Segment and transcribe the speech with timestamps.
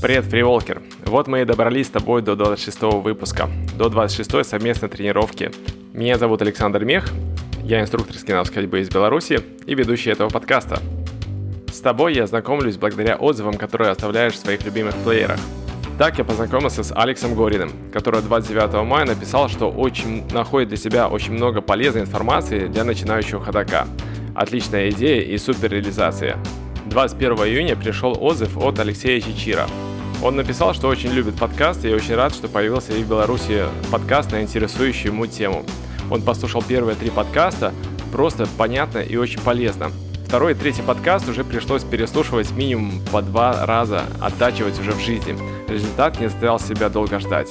[0.00, 0.80] Привет, фриволкер!
[1.06, 5.50] Вот мы и добрались с тобой до 26 выпуска, до 26 совместной тренировки.
[5.92, 7.10] Меня зовут Александр Мех,
[7.64, 10.80] я инструктор скиновской ходьбы из Беларуси и ведущий этого подкаста.
[11.72, 15.40] С тобой я знакомлюсь благодаря отзывам, которые оставляешь в своих любимых плеерах.
[15.98, 21.08] Так я познакомился с Алексом Гориным, который 29 мая написал, что очень находит для себя
[21.08, 23.88] очень много полезной информации для начинающего ходока.
[24.36, 26.38] Отличная идея и супер реализация.
[26.86, 29.66] 21 июня пришел отзыв от Алексея Чичира,
[30.22, 34.32] он написал, что очень любит подкаст и очень рад, что появился и в Беларуси подкаст
[34.32, 35.64] на интересующую ему тему.
[36.10, 37.72] Он послушал первые три подкаста,
[38.10, 39.90] просто понятно и очень полезно.
[40.26, 45.38] Второй и третий подкаст уже пришлось переслушивать минимум по два раза, оттачивать уже в жизни.
[45.68, 47.50] Результат не заставил себя долго ждать.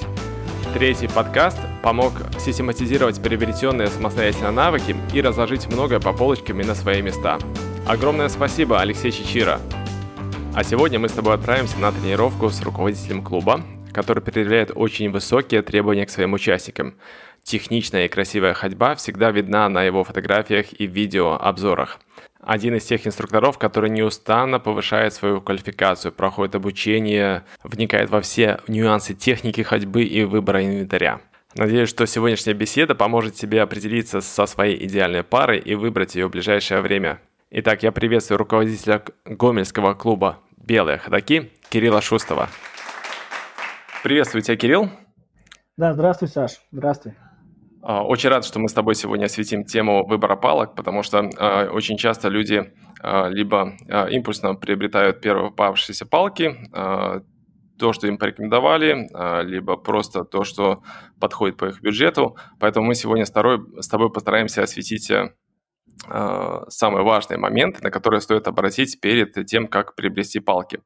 [0.74, 7.02] Третий подкаст помог систематизировать приобретенные самостоятельно навыки и разложить многое по полочкам и на свои
[7.02, 7.40] места.
[7.88, 9.60] Огромное спасибо, Алексей Чичира.
[10.58, 13.62] А сегодня мы с тобой отправимся на тренировку с руководителем клуба,
[13.94, 16.96] который предъявляет очень высокие требования к своим участникам.
[17.44, 22.00] Техничная и красивая ходьба всегда видна на его фотографиях и видеообзорах.
[22.42, 29.14] Один из тех инструкторов, который неустанно повышает свою квалификацию, проходит обучение, вникает во все нюансы
[29.14, 31.22] техники ходьбы и выбора инвентаря.
[31.54, 36.32] Надеюсь, что сегодняшняя беседа поможет тебе определиться со своей идеальной парой и выбрать ее в
[36.32, 37.20] ближайшее время.
[37.50, 42.50] Итак, я приветствую руководителя Гомельского клуба «Белые ходаки» Кирилла Шустова.
[44.04, 44.90] Приветствую тебя, Кирилл.
[45.78, 46.60] Да, здравствуй, Саш.
[46.74, 47.14] Здравствуй.
[47.82, 51.70] А, очень рад, что мы с тобой сегодня осветим тему выбора палок, потому что э,
[51.70, 57.22] очень часто люди э, либо э, импульсно приобретают первые попавшиеся палки, э,
[57.80, 60.84] то, что им порекомендовали, э, либо просто то, что
[61.22, 62.36] подходит по их бюджету.
[62.60, 65.30] Поэтому мы сегодня с тобой, с тобой постараемся осветить Э,
[66.70, 70.80] самые важные моменты, на которые стоит обратить перед тем, как приобрести палки.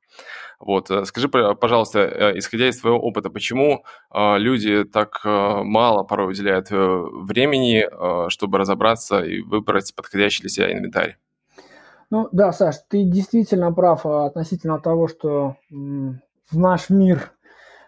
[0.61, 0.91] Вот.
[0.91, 7.87] Э, скажи, пожалуйста, э, исходя из твоего опыта, почему люди так мало порой уделяют времени,
[8.29, 11.17] чтобы разобраться и выбрать подходящий для себя инвентарь?
[12.09, 17.31] Ну да, Саш, ты действительно прав относительно того, что в наш мир,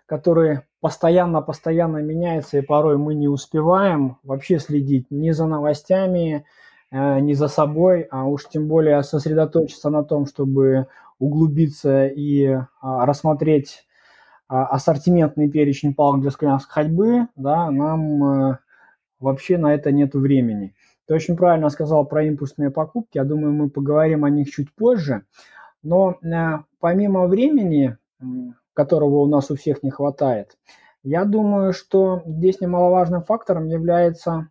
[0.05, 6.62] который постоянно-постоянно меняется, и порой мы не успеваем вообще следить ни за новостями, Э,
[6.93, 10.87] не за собой, а уж тем более сосредоточиться на том, чтобы
[11.23, 12.45] углубиться и
[12.81, 13.85] а, рассмотреть
[14.47, 18.57] а, ассортиментный перечень палок для скандинавской ходьбы, да, нам э,
[19.19, 20.75] вообще на это нет времени.
[21.07, 23.17] Ты очень правильно сказал про импульсные покупки.
[23.17, 25.23] Я думаю, мы поговорим о них чуть позже.
[25.81, 27.97] Но э, помимо времени,
[28.73, 30.57] которого у нас у всех не хватает,
[31.03, 34.49] я думаю, что здесь немаловажным фактором является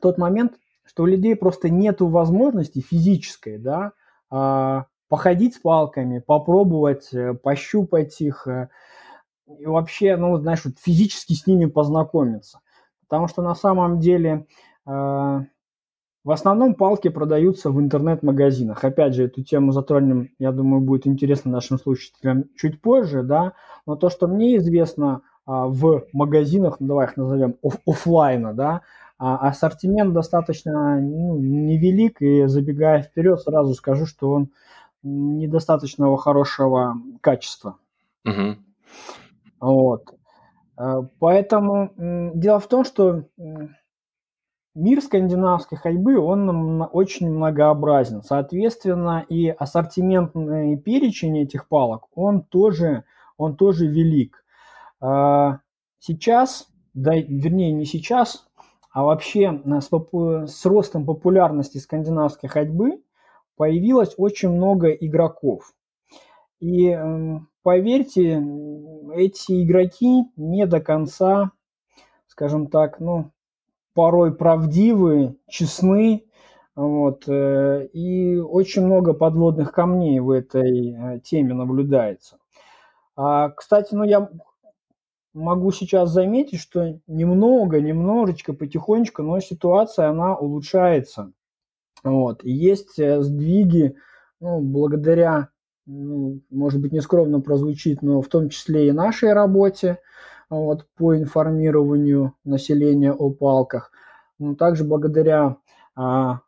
[0.00, 0.54] тот момент,
[0.98, 3.92] что у людей просто нет возможности физической, да,
[4.30, 8.68] а, походить с палками, попробовать, э, пощупать их, э,
[9.60, 12.58] и вообще, ну, знаешь, вот физически с ними познакомиться.
[13.06, 14.46] Потому что на самом деле
[14.86, 15.44] а,
[16.24, 18.82] в основном палки продаются в интернет-магазинах.
[18.82, 23.52] Опять же, эту тему затронем, я думаю, будет интересно нашим слушателям чуть позже, да.
[23.86, 28.82] Но то, что мне известно а, в магазинах, ну, давай их назовем оф- офлайна, да,
[29.18, 34.50] а ассортимент достаточно ну, невелик, и забегая вперед, сразу скажу, что он
[35.02, 37.78] недостаточного хорошего качества.
[38.24, 38.56] Угу.
[39.60, 40.14] Вот.
[40.78, 41.92] Э, поэтому
[42.34, 43.24] дело в том, что
[44.74, 48.22] мир скандинавской ходьбы, он очень многообразен.
[48.22, 53.04] Соответственно, и ассортиментный перечень этих палок, он тоже,
[53.36, 54.44] он тоже велик.
[55.00, 55.58] Э,
[55.98, 58.47] сейчас, да, вернее, не сейчас,
[58.98, 59.90] а вообще э, с,
[60.52, 63.00] с ростом популярности скандинавской ходьбы
[63.56, 65.72] появилось очень много игроков.
[66.58, 68.44] И эм, поверьте,
[69.14, 71.52] эти игроки не до конца,
[72.26, 73.30] скажем так, ну,
[73.94, 76.24] порой правдивы, честны,
[76.74, 82.38] вот, э, и очень много подводных камней в этой э, теме наблюдается.
[83.14, 84.28] А, кстати, ну я
[85.38, 91.32] могу сейчас заметить, что немного, немножечко, потихонечку, но ситуация, она улучшается.
[92.04, 92.44] Вот.
[92.44, 93.96] Есть э, сдвиги,
[94.40, 95.48] ну, благодаря,
[95.86, 99.98] ну, может быть, нескромно прозвучит, но в том числе и нашей работе
[100.50, 103.90] вот, по информированию населения о палках.
[104.38, 105.56] Но также благодаря
[105.96, 106.40] а,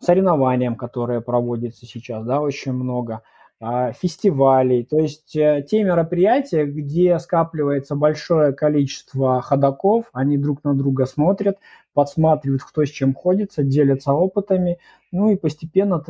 [0.00, 3.22] соревнованиям, которые проводятся сейчас, да, очень много–
[3.60, 11.04] фестивалей, то есть э, те мероприятия, где скапливается большое количество ходаков, они друг на друга
[11.04, 11.58] смотрят,
[11.92, 14.78] подсматривают, кто с чем ходится, делятся опытами,
[15.12, 16.02] ну и постепенно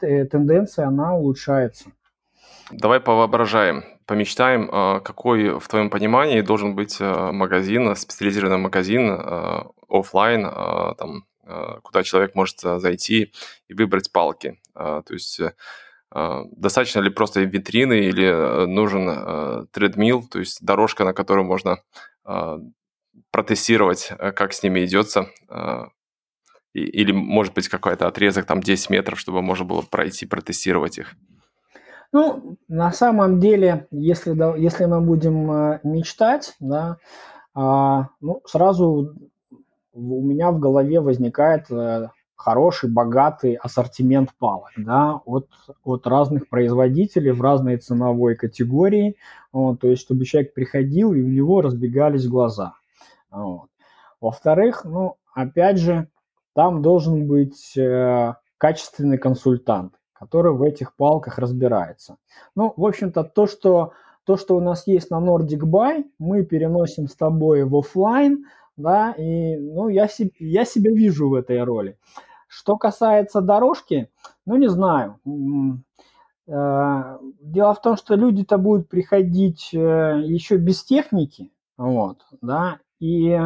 [0.00, 1.90] э, тенденция, она улучшается.
[2.70, 3.84] Давай повоображаем.
[4.06, 9.20] помечтаем, а, какой в твоем понимании должен быть а, магазин, специализированный магазин
[9.90, 10.44] офлайн,
[10.96, 11.24] там,
[11.82, 13.32] куда человек может зайти
[13.68, 14.58] и выбрать палки.
[14.74, 15.40] То есть
[16.14, 21.78] достаточно ли просто витрины или нужен тредмил, то есть дорожка, на которой можно
[23.32, 25.26] протестировать, как с ними идется,
[26.74, 31.14] или, может быть, какой-то отрезок, там, 10 метров, чтобы можно было пройти, протестировать их?
[32.12, 36.98] Ну, на самом деле, если, если мы будем э, мечтать, да,
[37.54, 39.16] а, ну, сразу
[39.92, 45.48] у меня в голове возникает э, хороший, богатый ассортимент палок, да, от,
[45.84, 49.16] от разных производителей в разной ценовой категории,
[49.52, 52.74] вот, то есть, чтобы человек приходил и у него разбегались глаза.
[53.30, 53.68] Вот.
[54.20, 56.08] Во-вторых, ну, опять же,
[56.54, 59.94] там должен быть э, качественный консультант
[60.24, 62.16] который в этих палках разбирается.
[62.54, 63.92] Ну, в общем-то, то, что,
[64.24, 69.12] то, что у нас есть на Nordic Buy, мы переносим с тобой в офлайн, да,
[69.12, 71.98] и ну, я, себе, я себя вижу в этой роли.
[72.48, 74.10] Что касается дорожки,
[74.46, 75.18] ну, не знаю.
[76.46, 79.78] Э, дело в том, что люди-то будут приходить э,
[80.24, 83.38] еще без техники, вот, да, и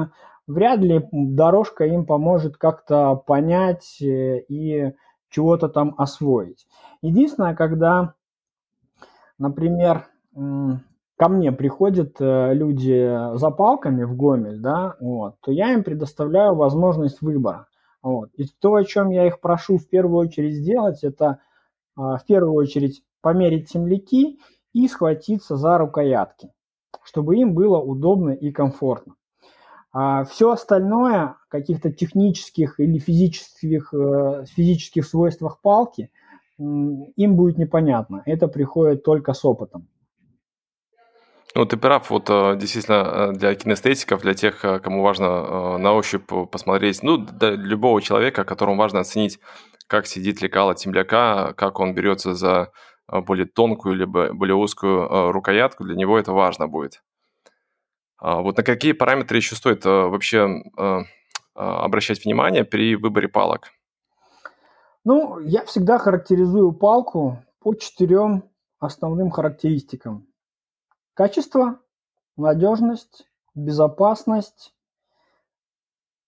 [0.47, 4.93] вряд ли дорожка им поможет как-то понять э, и
[5.31, 6.67] чего-то там освоить.
[7.03, 8.15] Единственное, когда,
[9.39, 10.09] например,
[11.19, 16.55] ко мне приходят э, люди за палками в Гомель, да, вот, то я им предоставляю
[16.55, 17.67] возможность выбора.
[18.03, 18.31] Вот.
[18.37, 21.41] И то, о чем я их прошу в первую очередь сделать, это
[21.97, 24.39] а, в первую очередь померить темляки
[24.73, 26.51] и схватиться за рукоятки,
[27.03, 29.17] чтобы им было удобно и комфортно.
[29.93, 36.13] А все остальное, каких-то технических или физических, э, физических свойствах палки,
[36.59, 38.23] им будет непонятно.
[38.25, 39.89] Это приходит только с опытом.
[41.55, 46.31] Ну, ты прав, вот э, действительно э, для кинестетиков, для тех, кому важно на ощупь
[46.51, 49.41] посмотреть, ну, для любого человека, которому важно оценить,
[49.87, 52.71] как сидит лекало темляка, как он берется за
[53.09, 57.01] более тонкую либо более узкую рукоятку, для него это важно будет.
[58.19, 61.01] А вот на какие параметры еще стоит э, вообще э,
[61.55, 63.69] а, обращать внимание при выборе палок?
[65.05, 68.43] Ну, я всегда характеризую палку по четырем
[68.81, 70.27] основным характеристикам.
[71.19, 71.81] Качество,
[72.37, 73.27] надежность,
[73.57, 74.73] безопасность,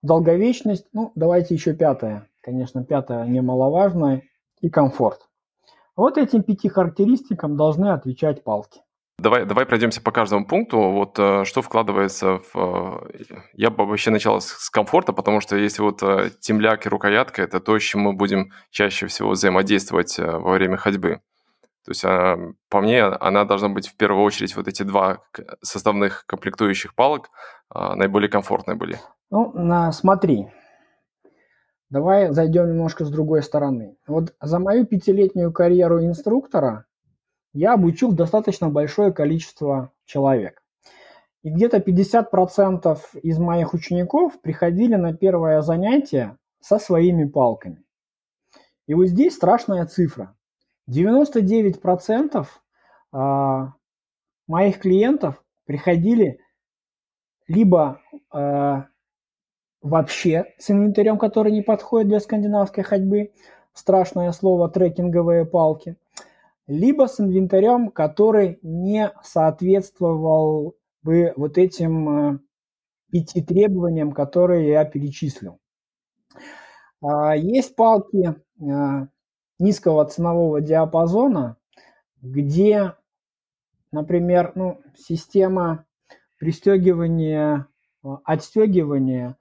[0.02, 4.24] долговечность, ну, давайте еще пятое, конечно, пятое немаловажное,
[4.60, 5.28] и комфорт.
[5.94, 8.80] Вот этим пяти характеристикам должны отвечать палки.
[9.20, 10.80] Давай, давай пройдемся по каждому пункту.
[10.80, 12.56] Вот э, что вкладывается в...
[12.56, 17.42] Э, я бы вообще начал с комфорта, потому что если вот э, темляк и рукоятка,
[17.42, 21.20] это то, с чем мы будем чаще всего взаимодействовать во время ходьбы.
[21.84, 22.38] То есть, а,
[22.68, 25.22] по мне, она должна быть в первую очередь вот эти два
[25.62, 27.30] составных комплектующих палок
[27.68, 28.98] а, наиболее комфортные были.
[29.30, 29.52] Ну,
[29.92, 30.48] смотри,
[31.88, 33.96] давай зайдем немножко с другой стороны.
[34.06, 36.86] Вот за мою пятилетнюю карьеру инструктора
[37.52, 40.62] я обучил достаточно большое количество человек.
[41.42, 47.82] И где-то 50% из моих учеников приходили на первое занятие со своими палками.
[48.86, 50.36] И вот здесь страшная цифра.
[50.90, 52.46] 99%
[53.12, 53.74] а,
[54.46, 56.40] моих клиентов приходили
[57.46, 58.86] либо а,
[59.82, 63.32] вообще с инвентарем, который не подходит для скандинавской ходьбы,
[63.72, 65.96] страшное слово трекинговые палки–
[66.70, 72.38] либо с инвентарем, который не соответствовал бы вот этим э,
[73.10, 75.58] пяти требованиям, которые я перечислил.
[77.02, 78.36] А, есть палки
[79.60, 81.56] низкого ценового диапазона,
[82.20, 82.94] где,
[83.92, 85.84] например, ну, система
[86.38, 87.68] пристегивания,
[88.02, 89.36] э, отстегивания,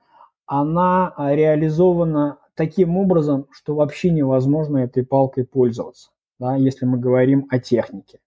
[0.46, 7.60] она реализована таким образом, что вообще невозможно этой палкой пользоваться да, если мы говорим о
[7.60, 8.20] технике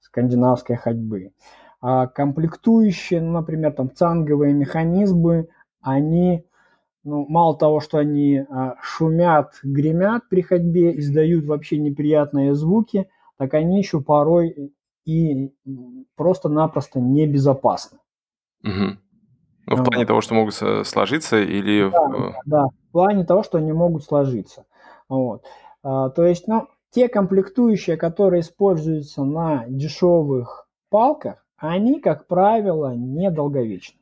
[0.00, 1.32] скандинавской ходьбы.
[1.80, 5.48] А комплектующие, ну, например, там цанговые механизмы,
[5.82, 6.46] они,
[7.06, 13.08] ну, мало того, что они а, шумят, гремят при ходьбе, издают вообще неприятные звуки,
[13.38, 15.52] так они еще порой и
[16.16, 17.98] просто-напросто небезопасны.
[18.64, 18.98] Угу.
[19.68, 20.08] Ну, в плане вот.
[20.08, 21.88] того, что могут сложиться или...
[21.90, 22.34] Да, в...
[22.44, 24.66] да, в плане того, что они могут сложиться.
[25.08, 25.44] Вот.
[25.84, 34.00] А, то есть, ну, те комплектующие, которые используются на дешевых палках, они, как правило, недолговечны.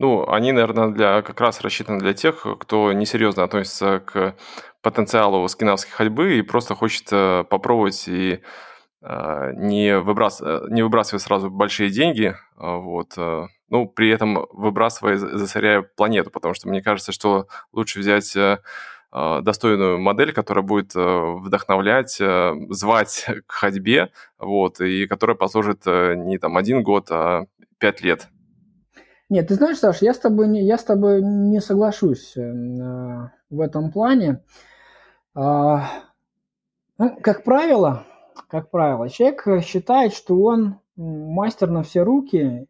[0.00, 4.34] Ну, они, наверное, для, как раз рассчитаны для тех, кто несерьезно относится к
[4.82, 8.40] потенциалу скинавской ходьбы и просто хочет э, попробовать и
[9.06, 10.40] не, выбрас...
[10.70, 16.80] не выбрасывая сразу большие деньги, вот, ну, при этом выбрасывая, засоряя планету, потому что мне
[16.80, 18.34] кажется, что лучше взять
[19.12, 22.18] достойную модель, которая будет вдохновлять,
[22.70, 27.44] звать к ходьбе, вот, и которая послужит не там один год, а
[27.78, 28.28] пять лет.
[29.30, 32.42] Нет, ты знаешь, Саш, я с тобой не, я с тобой не соглашусь э,
[33.50, 34.42] в этом плане.
[35.34, 35.88] А,
[36.98, 38.04] ну, как правило,
[38.48, 42.66] как правило, человек считает, что он мастер на все руки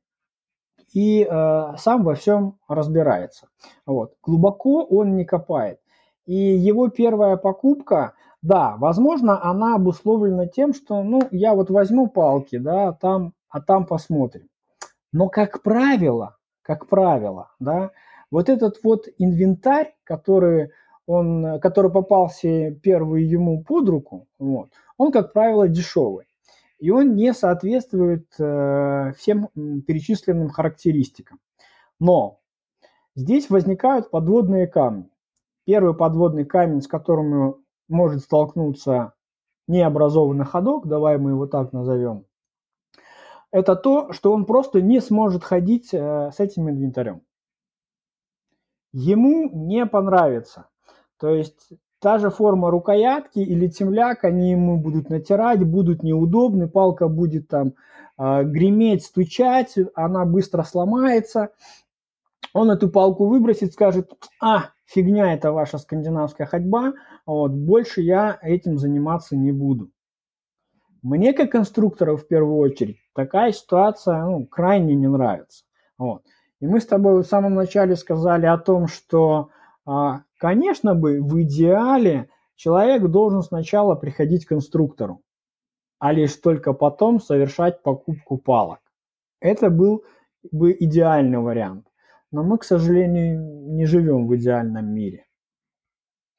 [0.92, 3.48] и э, сам во всем разбирается.
[3.84, 4.14] Вот.
[4.22, 5.80] Глубоко он не копает.
[6.24, 12.58] И его первая покупка, да, возможно, она обусловлена тем, что, ну, я вот возьму палки,
[12.58, 14.48] да, там, а там посмотрим.
[15.12, 17.90] Но, как правило, как правило, да,
[18.30, 20.70] вот этот вот инвентарь, который,
[21.06, 26.26] он, который попался первый ему под руку, вот, он, как правило, дешевый.
[26.80, 29.48] И он не соответствует э, всем
[29.86, 31.38] перечисленным характеристикам.
[32.00, 32.40] Но
[33.14, 35.08] здесь возникают подводные камни.
[35.64, 39.12] Первый подводный камень, с которым может столкнуться
[39.66, 42.24] необразованный ходок, давай мы его так назовем,
[43.54, 47.22] это то, что он просто не сможет ходить э, с этим инвентарем.
[48.92, 50.66] Ему не понравится.
[51.20, 51.68] То есть
[52.00, 57.74] та же форма рукоятки или темляк, они ему будут натирать, будут неудобны, палка будет там
[58.18, 61.50] э, греметь, стучать, она быстро сломается.
[62.54, 64.10] Он эту палку выбросит, скажет,
[64.42, 66.94] а, фигня это ваша скандинавская ходьба,
[67.24, 69.92] вот, больше я этим заниматься не буду.
[71.04, 75.66] Мне, как конструктору, в первую очередь, такая ситуация ну, крайне не нравится.
[75.98, 76.22] Вот.
[76.60, 79.50] И мы с тобой в самом начале сказали о том, что,
[79.84, 85.20] а, конечно бы, в идеале человек должен сначала приходить к конструктору,
[85.98, 88.80] а лишь только потом совершать покупку палок.
[89.40, 90.04] Это был
[90.52, 91.86] бы идеальный вариант.
[92.30, 95.26] Но мы, к сожалению, не живем в идеальном мире.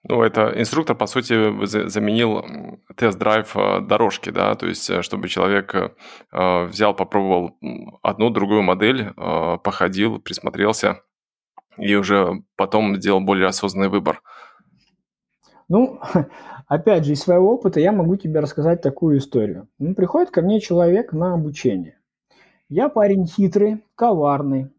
[0.07, 2.43] Ну, это инструктор, по сути, заменил
[2.95, 7.57] тест-драйв э, дорожки, да, то есть, э, чтобы человек э, взял, попробовал
[8.03, 11.01] одну, другую модель, походил, присмотрелся
[11.77, 14.21] и уже потом сделал более осознанный выбор.
[15.69, 15.99] Ну,
[16.67, 19.67] опять же, из своего опыта я могу тебе рассказать такую историю.
[19.79, 21.97] Ну, приходит ко мне человек на обучение.
[22.69, 24.71] Я парень хитрый, коварный.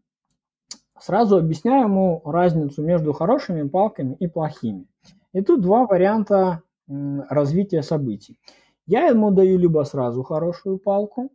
[1.01, 4.87] Сразу объясняю ему разницу между хорошими палками и плохими.
[5.33, 8.39] И тут два варианта развития событий.
[8.85, 11.31] Я ему даю либо сразу хорошую палку,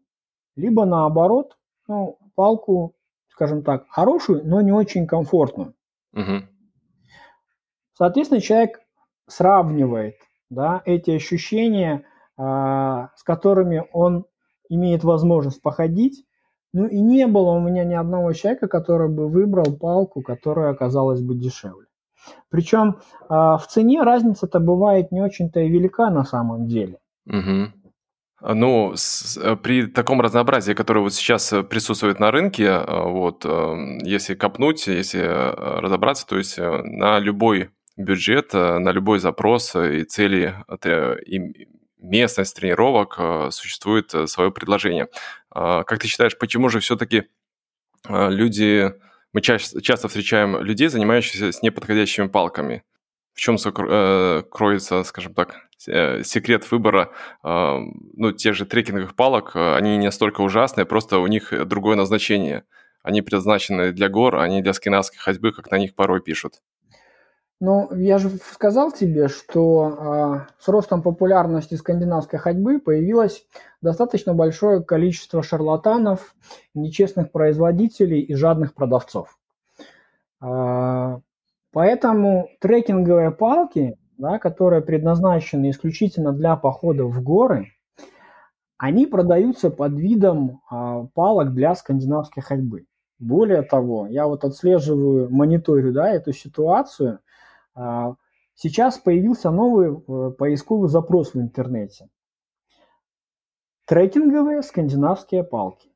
[0.57, 2.95] либо наоборот, ну, палку,
[3.29, 5.75] скажем так, хорошую, но не очень комфортную.
[6.15, 6.47] Угу.
[7.95, 8.81] Соответственно, человек
[9.27, 10.17] сравнивает
[10.51, 12.05] да, эти ощущения,
[12.37, 14.27] а, с которыми он
[14.69, 16.27] имеет возможность походить.
[16.73, 21.21] Ну и не было у меня ни одного человека, который бы выбрал палку, которая оказалась
[21.21, 21.87] бы дешевле.
[22.51, 22.97] Причем
[23.29, 26.99] а, в цене разница-то бывает не очень-то и велика на самом деле.
[27.27, 27.73] Угу.
[28.45, 33.45] Ну, с, э, при таком разнообразии, которое вот сейчас э, присутствует на рынке, э, вот,
[34.03, 40.57] если копнуть, если разобраться, то есть на любой бюджет, на любой запрос и цели,
[41.27, 45.09] и местность тренировок существует свое предложение.
[45.51, 47.25] Как ты считаешь, почему же все-таки
[48.09, 48.93] люди
[49.33, 52.83] мы чаще, часто встречаем людей, занимающихся с неподходящими палками.
[53.33, 55.57] В чем э, кроется, скажем так,
[55.89, 57.13] э, секрет выбора,
[57.43, 57.79] э,
[58.15, 62.65] ну, тех же трекинговых палок, они не настолько ужасные, просто у них другое назначение.
[63.03, 66.61] Они предназначены для гор, а не для скинавской ходьбы, как на них порой пишут.
[67.65, 73.47] Ну, я же сказал тебе, что э, с ростом популярности скандинавской ходьбы появилось
[73.81, 76.35] достаточно большое количество шарлатанов,
[76.75, 79.39] нечестных производителей и жадных продавцов.
[80.43, 81.21] Э,
[81.73, 87.69] поэтому трекинговые палки, да, которые предназначены исключительно для походов в горы,
[88.77, 92.87] они продаются под видом э, палок для скандинавской ходьбы.
[93.21, 97.21] Более того, я вот отслеживаю, мониторю да, эту ситуацию–
[98.55, 102.09] сейчас появился новый э, поисковый запрос в интернете.
[103.87, 105.91] Трекинговые скандинавские палки.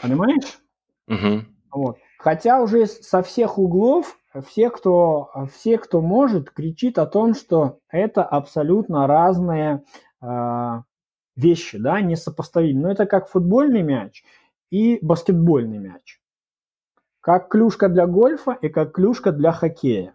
[0.00, 0.60] Понимаешь?
[1.08, 1.44] Угу.
[1.72, 1.98] Вот.
[2.18, 8.22] Хотя уже со всех углов все кто, все, кто может, кричит о том, что это
[8.22, 9.84] абсолютно разные
[10.20, 10.82] э,
[11.36, 12.82] вещи, да, несопоставимые.
[12.82, 14.22] Но это как футбольный мяч
[14.70, 16.20] и баскетбольный мяч.
[17.20, 20.14] Как клюшка для гольфа и как клюшка для хоккея.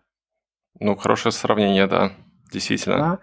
[0.79, 2.11] Ну, хорошее сравнение, да,
[2.51, 2.97] действительно.
[2.97, 3.19] Да?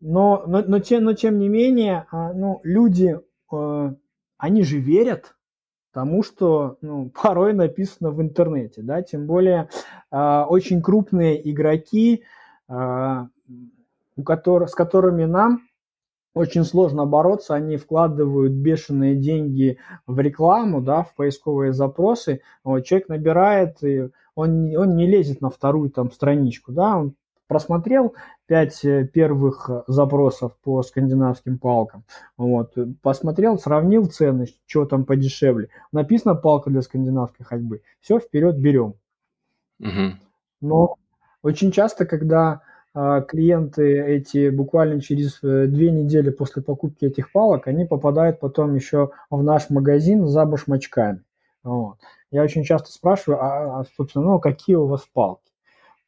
[0.00, 3.18] Но, но, но, тем, но тем не менее, а, ну, люди,
[3.52, 3.94] э,
[4.38, 5.34] они же верят
[5.92, 9.68] тому, что ну, порой написано в интернете, да, тем более
[10.10, 12.24] э, очень крупные игроки,
[12.68, 13.26] э,
[14.16, 15.67] у которых, с которыми нам
[16.34, 22.42] очень сложно бороться, они вкладывают бешеные деньги в рекламу, да, в поисковые запросы.
[22.64, 27.14] Вот, человек набирает, и он, он не лезет на вторую там страничку, да, он
[27.48, 28.14] просмотрел
[28.46, 32.04] пять э, первых э, запросов по скандинавским палкам,
[32.36, 35.70] вот, посмотрел, сравнил цены, что там подешевле.
[35.90, 37.82] Написано палка для скандинавской ходьбы.
[38.00, 38.94] Все, вперед берем.
[39.80, 40.18] Угу.
[40.60, 40.96] Но
[41.42, 42.62] очень часто, когда
[42.94, 49.10] клиенты эти буквально через э, две недели после покупки этих палок, они попадают потом еще
[49.30, 51.22] в наш магазин за башмачками.
[51.62, 51.96] Вот.
[52.30, 55.42] Я очень часто спрашиваю, а, а собственно, ну, какие у вас палки?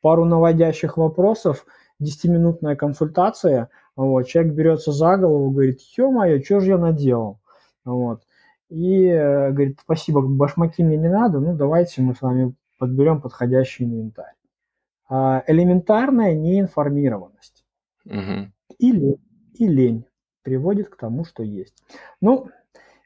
[0.00, 1.66] Пару наводящих вопросов,
[2.02, 7.40] 10-минутная консультация, вот, человек берется за голову, говорит, ё-моё, что же я наделал?
[7.84, 8.22] Вот.
[8.70, 13.84] И э, говорит, спасибо, башмаки мне не надо, ну давайте мы с вами подберем подходящий
[13.84, 14.39] инвентарь.
[15.12, 17.64] А, элементарная неинформированность
[18.04, 18.52] угу.
[18.78, 19.20] и, лень,
[19.54, 20.06] и лень
[20.42, 21.74] приводит к тому, что есть.
[22.20, 22.48] Ну,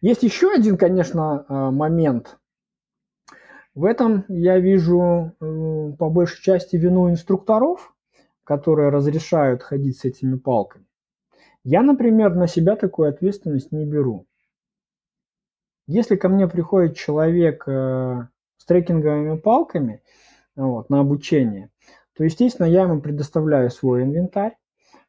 [0.03, 2.39] есть еще один, конечно, а, момент.
[3.75, 7.93] В этом я вижу э, по большей части вину инструкторов,
[8.45, 10.87] которые разрешают ходить с этими палками.
[11.65, 14.27] Я, например, на себя такую ответственность не беру.
[15.89, 20.03] Если ко мне приходит человек э, с трекинговыми палками
[20.57, 21.71] вот, на обучение,
[22.17, 24.57] то, естественно, я ему предоставляю свой инвентарь,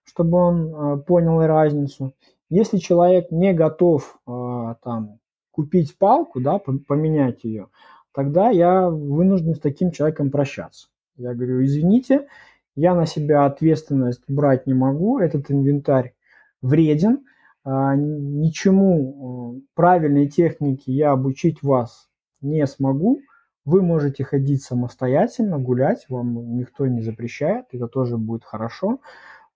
[0.04, 2.14] чтобы он э, понял разницу.
[2.50, 5.20] Если человек не готов э, там,
[5.52, 7.68] купить палку, да, поменять ее,
[8.14, 10.88] тогда я вынужден с таким человеком прощаться.
[11.18, 12.28] Я говорю, извините,
[12.76, 16.14] я на себя ответственность брать не могу, этот инвентарь
[16.62, 17.26] вреден,
[17.64, 22.10] а, ничему э, правильной технике я обучить вас
[22.42, 23.22] не смогу,
[23.66, 29.00] вы можете ходить самостоятельно, гулять, вам никто не запрещает, это тоже будет хорошо,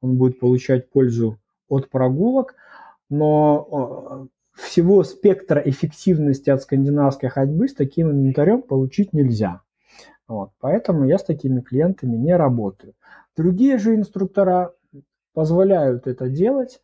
[0.01, 2.55] он будет получать пользу от прогулок,
[3.09, 9.61] но э, всего спектра эффективности от скандинавской ходьбы с таким инвентарем получить нельзя.
[10.27, 12.93] Вот, поэтому я с такими клиентами не работаю.
[13.35, 14.73] Другие же инструктора
[15.33, 16.81] позволяют это делать,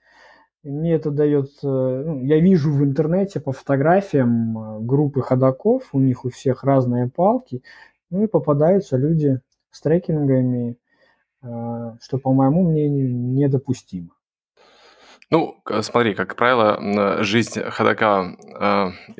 [0.65, 5.99] мне это дает, э, ну, я вижу в интернете по фотографиям э, группы ходаков, у
[5.99, 7.61] них у всех разные палки,
[8.09, 10.77] ну и попадаются люди с трекингами,
[11.43, 11.47] э,
[12.01, 14.09] что, по моему мнению, недопустимо.
[15.31, 18.37] Ну, смотри, как правило, жизнь ходока,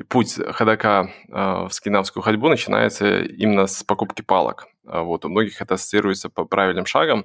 [0.08, 4.68] путь ходока в скинавскую ходьбу начинается именно с покупки палок.
[4.84, 7.24] Вот, у многих это ассоциируется по правильным шагам,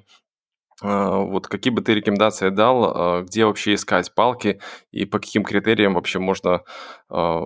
[0.82, 5.94] вот какие бы ты рекомендации дал, а, где вообще искать палки и по каким критериям
[5.94, 6.62] вообще можно
[7.08, 7.42] а,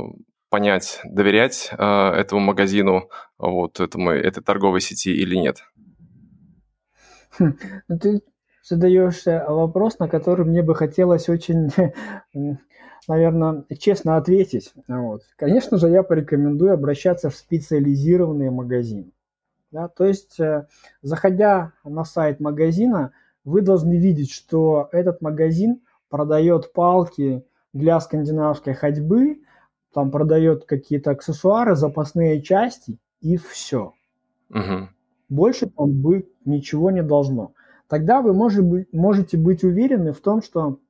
[0.49, 5.59] понять, доверять этому магазину, вот этому, этой торговой сети или нет?
[7.38, 8.20] Хм, ну ты
[8.68, 11.70] задаешь э, вопрос, на который мне бы хотелось очень,
[13.09, 14.72] наверное, честно ответить.
[14.88, 15.22] Вот.
[15.37, 19.12] Конечно же, я порекомендую обращаться в специализированные магазины.
[19.70, 19.88] Да?
[19.88, 20.66] То есть, э,
[21.03, 23.12] заходя на сайт магазина,
[23.47, 25.81] вы должны видеть, что этот магазин
[26.11, 29.41] продает палки для скандинавской ходьбы,
[29.95, 33.95] там продает какие-то аксессуары, запасные части и все.
[34.51, 34.89] Угу.
[35.29, 37.53] Больше там быть ничего не должно.
[37.89, 40.81] Тогда вы может быть, можете быть уверены в том, что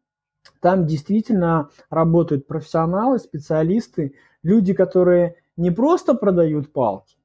[0.61, 7.17] там действительно работают профессионалы, специалисты, люди, которые не просто продают палки,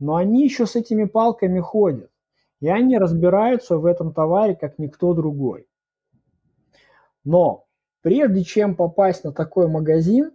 [0.00, 2.10] но они еще с этими палками ходят.
[2.64, 5.66] И они разбираются в этом товаре, как никто другой.
[7.22, 7.66] Но
[8.00, 10.30] прежде чем попасть на такой магазин,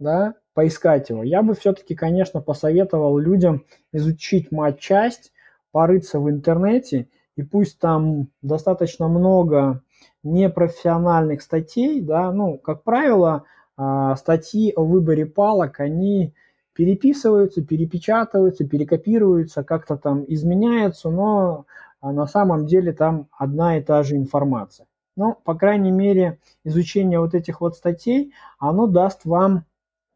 [0.00, 5.32] да, поискать его, я бы все-таки, конечно, посоветовал людям изучить матчасть,
[5.70, 9.80] порыться в интернете, и пусть там достаточно много
[10.24, 13.44] непрофессиональных статей, да, ну, как правило,
[13.76, 16.34] а, статьи о выборе палок, они
[16.78, 21.66] переписываются, перепечатываются, перекопируются, как-то там изменяются, но
[22.00, 24.86] а, на самом деле там одна и та же информация.
[25.16, 29.64] Но, по крайней мере, изучение вот этих вот статей, оно даст вам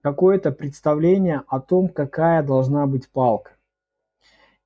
[0.02, 3.50] какое-то представление о том, какая должна быть палка.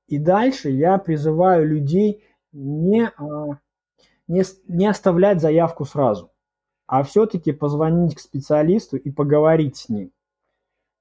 [0.05, 3.57] И дальше я призываю людей не, а,
[4.27, 6.29] не, не оставлять заявку сразу,
[6.85, 10.11] а все-таки позвонить к специалисту и поговорить с ним.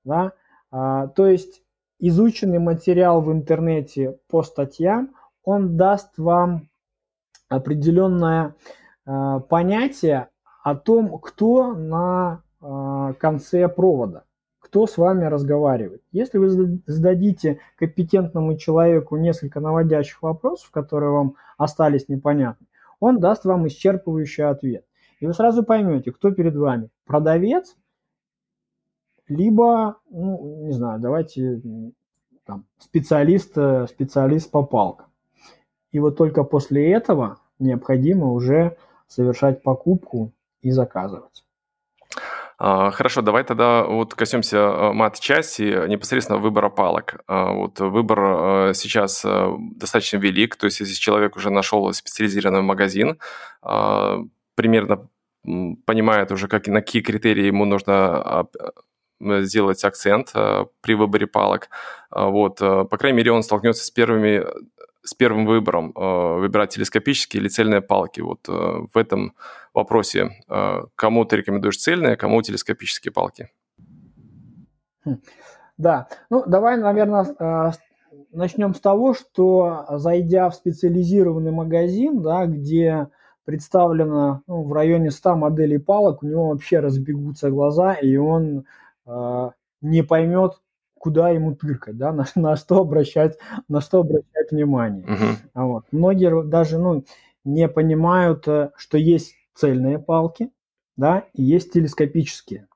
[0.02, 0.32] Да?
[0.78, 1.62] А, то есть
[1.98, 6.68] изученный материал в интернете по статьям, он даст вам
[7.48, 8.54] определенное
[9.06, 10.28] э, понятие
[10.62, 14.24] о том, кто на э, конце провода,
[14.58, 16.02] кто с вами разговаривает.
[16.12, 22.66] Если вы зададите компетентному человеку несколько наводящих вопросов, которые вам остались непонятны,
[23.00, 24.84] он даст вам исчерпывающий ответ.
[25.20, 26.90] И вы сразу поймете, кто перед вами.
[27.06, 27.74] Продавец,
[29.28, 31.60] либо, ну, не знаю, давайте
[32.44, 35.06] там, специалист, э, специалист по палкам.
[35.92, 38.76] И вот только после этого необходимо уже
[39.08, 41.44] совершать покупку и заказывать.
[42.58, 47.20] А, хорошо, давай тогда вот коснемся э, мат-части непосредственно выбора палок.
[47.26, 48.20] А, вот выбор
[48.70, 49.24] э, сейчас
[49.76, 53.18] достаточно велик, то есть если человек уже нашел специализированный магазин,
[53.60, 54.20] а,
[54.54, 55.08] примерно
[55.84, 58.48] понимает уже, как, на какие критерии ему нужно
[59.20, 61.68] сделать акцент при выборе палок.
[62.10, 64.44] Вот, по крайней мере, он столкнется с первыми
[65.06, 68.20] с первым выбором э, выбирать телескопические или цельные палки.
[68.20, 69.34] Вот э, в этом
[69.72, 73.48] вопросе э, кому ты рекомендуешь цельные, кому телескопические палки?
[75.04, 75.18] Хм.
[75.78, 77.74] Да, ну давай, наверное,
[78.32, 83.08] начнем с того, что зайдя в специализированный магазин, да, где
[83.44, 88.64] представлено ну, в районе 100 моделей палок, у него вообще разбегутся глаза, и он э,
[89.80, 90.60] не поймет,
[90.98, 93.38] куда ему тыркать, да, на, на что обращать,
[93.68, 95.06] на что обращать внимание.
[95.06, 95.36] Uh-huh.
[95.54, 95.84] Вот.
[95.92, 97.04] Многие даже ну,
[97.44, 100.50] не понимают, э, что есть цельные палки,
[100.96, 102.66] да, и есть телескопические.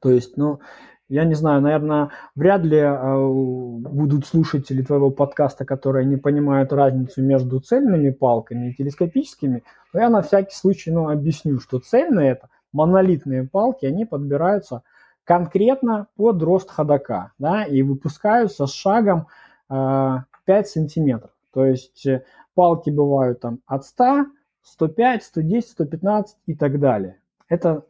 [0.00, 0.60] То есть, ну,
[1.08, 7.22] я не знаю, наверное, вряд ли э, будут слушатели твоего подкаста, которые не понимают разницу
[7.22, 12.48] между цельными палками и телескопическими, но я на всякий случай ну, объясню, что цельные это
[12.72, 14.82] монолитные палки, они подбираются
[15.24, 19.26] конкретно под рост ходока, да, и выпускаются с шагом
[19.70, 21.30] э, 5 сантиметров.
[21.52, 24.26] То есть э, палки бывают там от 100,
[24.62, 27.18] 105, 110, 115 и так далее.
[27.48, 27.84] Это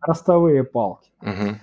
[0.00, 1.10] ростовые палки.
[1.22, 1.56] Угу.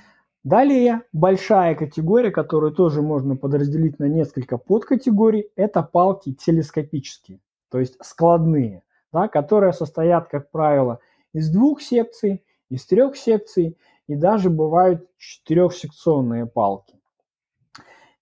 [0.43, 7.39] Далее большая категория, которую тоже можно подразделить на несколько подкатегорий, это палки телескопические,
[7.71, 10.99] то есть складные, да, которые состоят, как правило,
[11.33, 16.99] из двух секций, из трех секций и даже бывают четырехсекционные палки.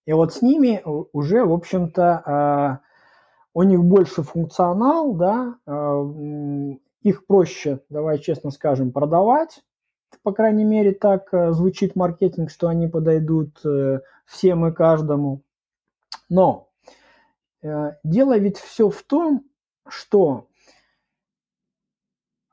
[0.05, 0.81] И вот с ними
[1.13, 2.79] уже, в общем-то, а,
[3.53, 6.03] у них больше функционал, да, а,
[7.01, 9.61] их проще, давай честно скажем, продавать,
[10.21, 15.41] по крайней мере, так э, звучит маркетинг, что они подойдут э, всем и каждому.
[16.29, 16.69] Но
[17.61, 19.43] э, дело ведь все в том,
[19.87, 20.47] что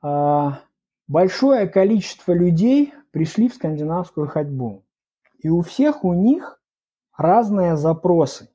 [0.01, 0.59] а,
[1.07, 4.83] большое количество людей пришли в скандинавскую ходьбу.
[5.39, 6.61] И у всех у них
[7.17, 8.49] разные запросы.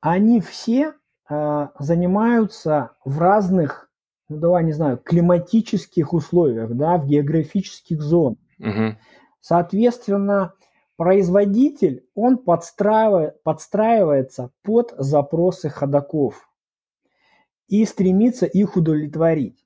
[0.00, 0.94] Они все
[1.28, 3.90] э, занимаются в разных,
[4.28, 8.38] ну давай не знаю, климатических условиях, да, в географических зонах.
[8.58, 8.96] Угу.
[9.40, 10.54] Соответственно,
[10.96, 16.48] производитель, он подстраивает, подстраивается под запросы ходоков
[17.68, 19.63] и стремится их удовлетворить.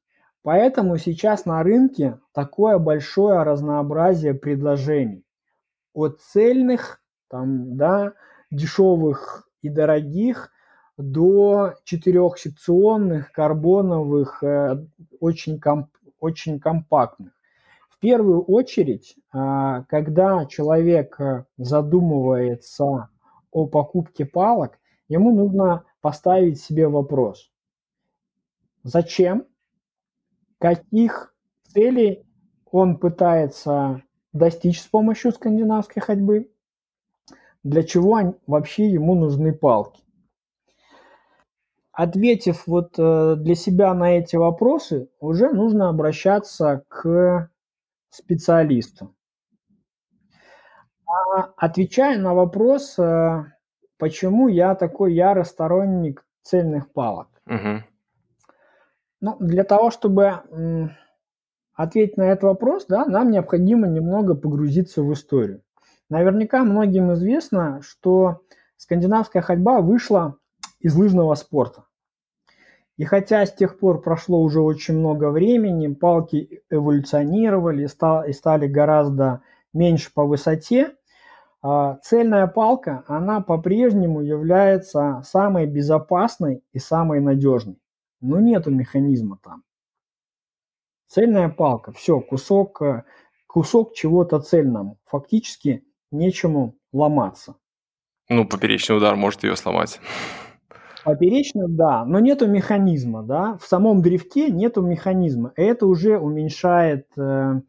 [0.49, 5.27] Поэтому сейчас на рынке такое большое разнообразие предложений.
[5.93, 8.15] От цельных, там, да,
[8.51, 10.51] дешевых и дорогих
[10.97, 14.87] до четырехсекционных, карбоновых, э,
[15.21, 17.35] очень, комп, очень компактных.
[17.91, 21.21] В первую очередь, э, когда человек
[21.59, 23.11] задумывается
[23.51, 27.51] о покупке палок, ему нужно поставить себе вопрос.
[28.83, 29.45] Зачем
[30.59, 32.25] каких целей
[32.71, 36.51] он пытается достичь с помощью скандинавской ходьбы,
[37.63, 40.03] для чего вообще ему нужны палки.
[41.93, 47.51] Ответив вот э, для себя на эти вопросы, уже нужно обращаться к
[48.11, 49.15] специалисту.
[51.07, 53.45] А отвечая на вопрос, э,
[53.99, 57.29] почему я такой ярый сторонник цельных палок.
[57.47, 57.83] Угу.
[59.21, 60.43] Ну, для того, чтобы
[61.75, 65.63] ответить на этот вопрос, да, нам необходимо немного погрузиться в историю.
[66.09, 68.43] Наверняка многим известно, что
[68.77, 70.37] скандинавская ходьба вышла
[70.81, 71.85] из лыжного спорта.
[72.97, 79.43] И хотя с тех пор прошло уже очень много времени, палки эволюционировали и стали гораздо
[79.73, 80.95] меньше по высоте,
[81.63, 87.79] а, цельная палка, она по-прежнему является самой безопасной и самой надежной
[88.21, 89.63] но нету механизма там.
[91.09, 93.05] Цельная палка, все, кусок, э,
[93.47, 94.99] кусок чего-то цельному.
[95.07, 97.57] Фактически нечему ломаться.
[98.29, 100.01] Ну, поперечный удар может ее сломать.
[101.05, 105.53] Поперечно, да, но нету механизма, да, в самом дрифте нету механизма.
[105.57, 107.63] Это уже уменьшает э,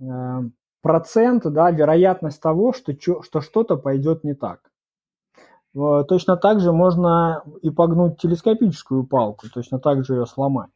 [0.00, 0.40] э,
[0.82, 4.71] процент, да, вероятность того, что, что что-то пойдет не так.
[5.74, 10.70] Точно так же можно и погнуть телескопическую палку, точно так же ее сломать.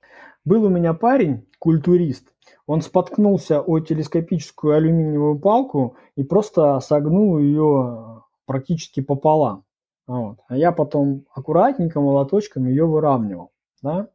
[0.44, 2.32] Был у меня парень, культурист,
[2.66, 9.64] он споткнулся о телескопическую алюминиевую палку и просто согнул ее практически пополам.
[10.06, 10.38] Вот.
[10.48, 13.52] А я потом аккуратненько молоточком ее выравнивал.
[13.82, 14.08] Да?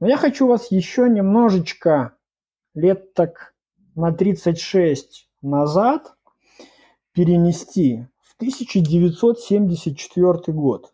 [0.00, 2.14] Но я хочу вас еще немножечко
[2.74, 3.54] лет так
[3.94, 6.14] на 36 назад
[7.12, 8.06] перенести
[8.44, 10.92] 1974 год.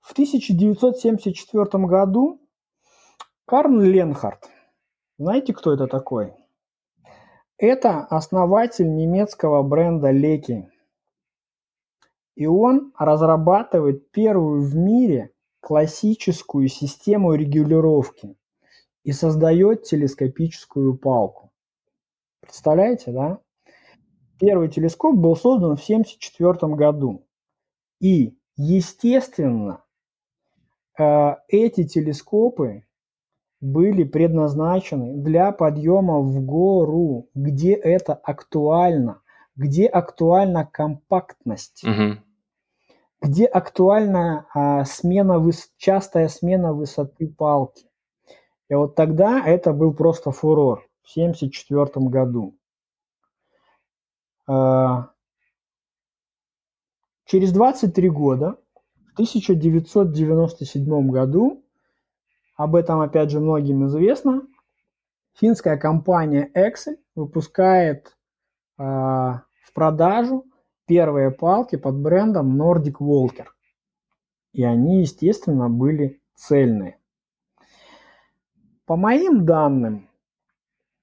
[0.00, 2.40] В 1974 году
[3.46, 4.48] Карл Ленхард,
[5.18, 6.34] знаете, кто это такой?
[7.56, 10.70] Это основатель немецкого бренда Леки.
[12.36, 18.36] И он разрабатывает первую в мире классическую систему регулировки
[19.02, 21.50] и создает телескопическую палку.
[22.40, 23.40] Представляете, да?
[24.38, 27.26] Первый телескоп был создан в 1974 году.
[28.00, 29.82] И, естественно,
[30.98, 32.84] э, эти телескопы
[33.60, 39.22] были предназначены для подъема в гору, где это актуально,
[39.56, 41.82] где актуальна компактность.
[41.84, 42.18] Угу
[43.20, 45.70] где актуальна а, смена, выс...
[45.76, 47.86] частая смена высоты палки.
[48.68, 52.57] И вот тогда это был просто фурор в 1974 году.
[54.48, 55.10] А,
[57.26, 58.58] через 23 года,
[59.10, 61.62] в 1997 году,
[62.56, 64.42] об этом опять же многим известно,
[65.34, 68.16] финская компания Excel выпускает
[68.78, 70.46] а, в продажу
[70.86, 73.48] первые палки под брендом Nordic Walker.
[74.54, 76.98] И они, естественно, были цельные.
[78.86, 80.08] По моим данным,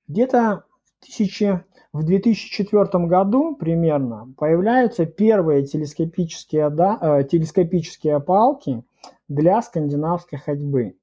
[0.08, 0.65] где-то
[0.99, 1.63] в,
[1.95, 8.84] в 2004 году примерно появляются первые телескопические, да, э, телескопические палки
[9.29, 10.97] для скандинавской ходьбы.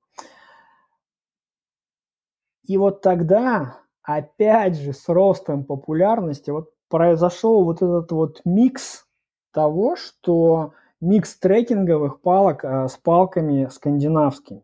[2.65, 9.07] И вот тогда, опять же, с ростом популярности, вот произошел вот этот вот микс
[9.51, 14.63] того, что микс трекинговых палок э, с палками скандинавскими.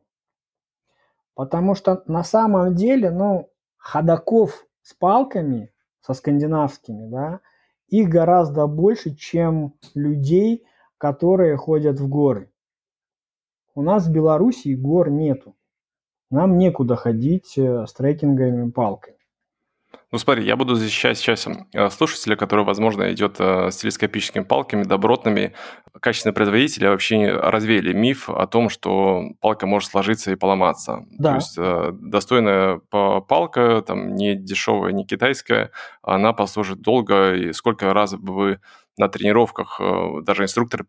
[1.34, 5.72] Потому что на самом деле, ну, ходаков с палками,
[6.08, 7.40] со скандинавскими, да,
[7.88, 10.64] их гораздо больше, чем людей,
[10.96, 12.50] которые ходят в горы.
[13.74, 15.54] У нас в Беларуси гор нету.
[16.30, 19.17] Нам некуда ходить э, с трекинговыми палками.
[20.10, 24.84] Ну смотри, я буду защищать сейчас э, слушателя, который, возможно, идет э, с телескопическими палками,
[24.84, 25.52] добротными.
[26.00, 31.04] Качественные производители вообще развеяли миф о том, что палка может сложиться и поломаться.
[31.10, 31.30] Да.
[31.30, 37.92] То есть э, достойная палка, там не дешевая, не китайская, она послужит долго, и сколько
[37.92, 38.60] раз бы вы
[38.98, 40.86] на тренировках э, даже инструкторы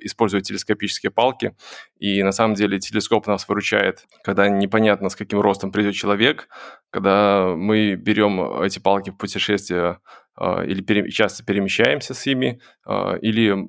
[0.00, 1.54] используют телескопические палки,
[1.98, 6.48] и на самом деле телескоп нас выручает, когда непонятно, с каким ростом придет человек,
[6.90, 9.98] когда мы берем эти палки в путешествие
[10.40, 13.68] э, или пере, часто перемещаемся с ними, э, или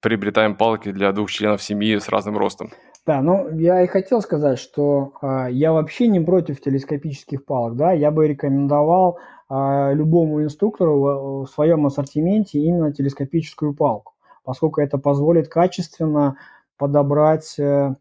[0.00, 2.70] приобретаем палки для двух членов семьи с разным ростом.
[3.06, 7.92] Да, ну я и хотел сказать, что э, я вообще не против телескопических палок, да,
[7.92, 9.18] я бы рекомендовал
[9.50, 16.36] э, любому инструктору в, своем ассортименте именно телескопическую палку, поскольку это позволит качественно
[16.76, 17.94] подобрать э,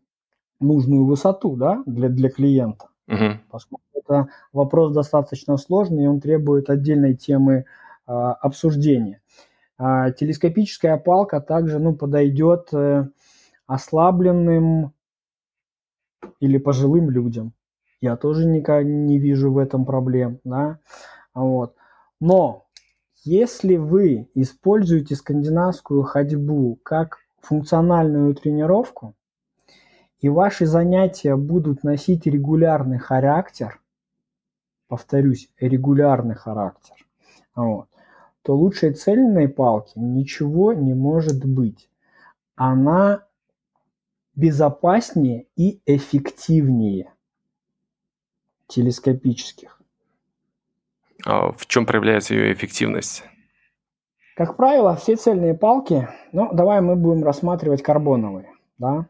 [0.59, 2.87] нужную высоту, да, для, для клиента.
[3.07, 3.39] Угу.
[3.49, 7.65] Поскольку это вопрос достаточно сложный, и он требует отдельной темы
[8.07, 9.21] э, обсуждения.
[9.77, 13.07] А телескопическая палка также ну, подойдет э,
[13.65, 14.93] ослабленным
[16.39, 17.53] или пожилым людям.
[18.01, 20.79] Я тоже никак не вижу в этом проблем, да.
[21.33, 21.75] Вот.
[22.19, 22.67] Но
[23.23, 29.15] если вы используете скандинавскую ходьбу как функциональную тренировку,
[30.19, 33.81] и ваши занятия будут носить регулярный характер,
[34.87, 36.95] повторюсь, регулярный характер,
[37.55, 37.87] вот,
[38.41, 41.89] то лучшей цельной палки ничего не может быть.
[42.55, 43.25] Она
[44.35, 47.13] безопаснее и эффективнее
[48.67, 49.78] телескопических.
[51.25, 53.23] А в чем проявляется ее эффективность?
[54.35, 59.07] Как правило, все цельные палки, ну, давай мы будем рассматривать карбоновые, да?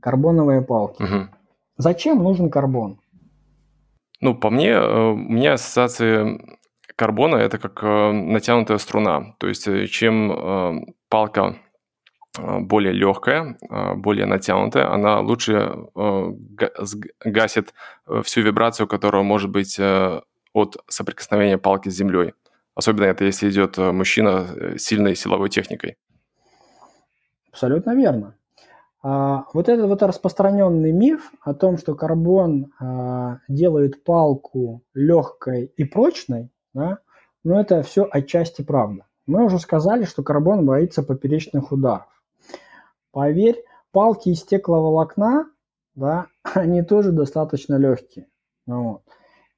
[0.00, 1.02] Карбоновые палки.
[1.02, 1.28] Угу.
[1.78, 3.00] Зачем нужен карбон?
[4.20, 6.38] Ну, по мне, э, у меня ассоциация
[6.94, 9.34] карбона– это как э, натянутая струна.
[9.38, 11.56] То есть, э, чем палка
[12.38, 13.56] более легкая,
[13.96, 15.76] более натянутая, она лучше
[17.24, 17.74] гасит
[18.22, 22.34] всю вибрацию, которая может быть от соприкосновения палки с землей.
[22.74, 24.46] Особенно это если идет мужчина
[24.76, 25.96] с сильной силовой техникой.
[27.50, 28.34] Абсолютно верно.
[29.02, 35.84] А, вот этот вот распространенный миф о том, что карбон а, делает палку легкой и
[35.84, 36.98] прочной, да,
[37.44, 39.06] но это все отчасти правда.
[39.26, 42.08] Мы уже сказали, что карбон боится поперечных ударов.
[43.16, 45.46] Поверь, палки из стекловолокна,
[45.94, 48.26] да, они тоже достаточно легкие.
[48.66, 49.04] Вот.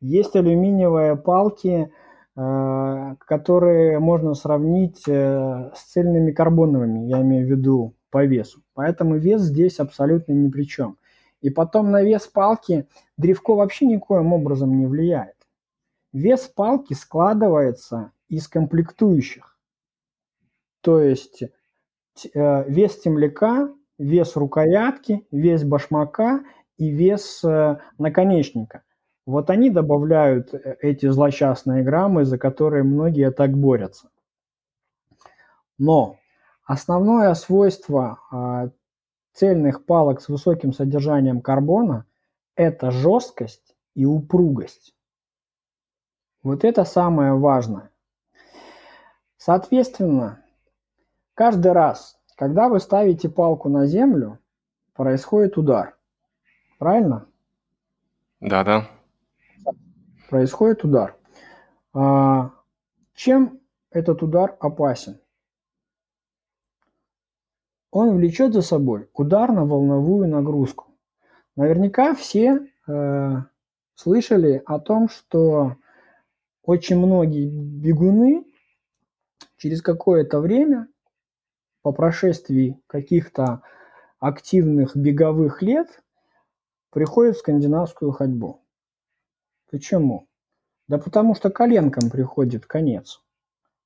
[0.01, 1.93] Есть алюминиевые палки,
[2.37, 8.63] э, которые можно сравнить э, с цельными карбоновыми, я имею в виду по весу.
[8.75, 10.97] Поэтому вес здесь абсолютно ни при чем.
[11.41, 15.35] И потом на вес палки древко вообще никоим образом не влияет.
[16.13, 19.59] Вес палки складывается из комплектующих.
[20.81, 21.43] То есть
[22.35, 26.45] вес темляка, вес рукоятки, вес башмака
[26.77, 28.83] и вес э, наконечника.
[29.27, 34.11] Вот они добавляют э, эти злосчастные граммы, за которые многие так борются.
[35.79, 36.19] Но
[36.69, 38.69] Основное свойство а,
[39.33, 42.05] цельных палок с высоким содержанием карбона–
[42.57, 44.95] это жесткость и упругость.
[46.43, 47.91] Вот это самое важное.
[49.39, 50.45] Соответственно,
[51.39, 54.41] каждый раз, когда вы ставите палку на землю,
[54.93, 55.97] происходит удар.
[56.81, 57.29] Правильно?
[58.41, 58.89] Да, да.
[60.29, 61.17] Происходит удар.
[61.95, 62.51] А,
[63.15, 63.61] чем
[63.93, 65.21] этот удар опасен?
[67.93, 70.87] Он влечет за собой ударно-волновую нагрузку.
[71.55, 73.37] Наверняка все э,
[73.95, 75.77] слышали о том, что
[76.65, 78.45] очень многие бегуны
[79.57, 80.89] через какое-то время,
[81.83, 83.63] по прошествии каких-то
[84.19, 86.03] активных беговых лет,
[86.91, 88.61] приходят в скандинавскую ходьбу.
[89.71, 90.27] Почему?
[90.89, 93.23] Да потому что коленкам приходит конец.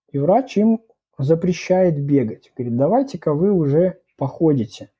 [0.08, 0.80] И врач им
[1.18, 2.52] запрещает бегать.
[2.56, 4.90] Говорит, давайте-ка вы уже походите.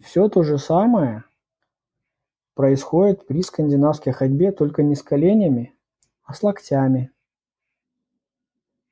[0.00, 1.24] Все то же самое
[2.54, 5.74] происходит при скандинавской ходьбе, только не с коленями,
[6.24, 7.10] а с локтями.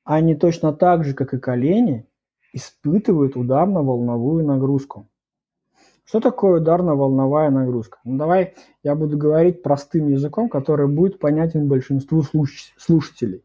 [0.03, 2.07] Они точно так же, как и колени,
[2.55, 5.07] испытывают ударно-волновую нагрузку.
[6.05, 7.99] Что такое ударно-волновая нагрузка?
[8.05, 12.23] Ну, давай я буду говорить простым языком, который будет понятен большинству
[12.77, 13.43] слушателей.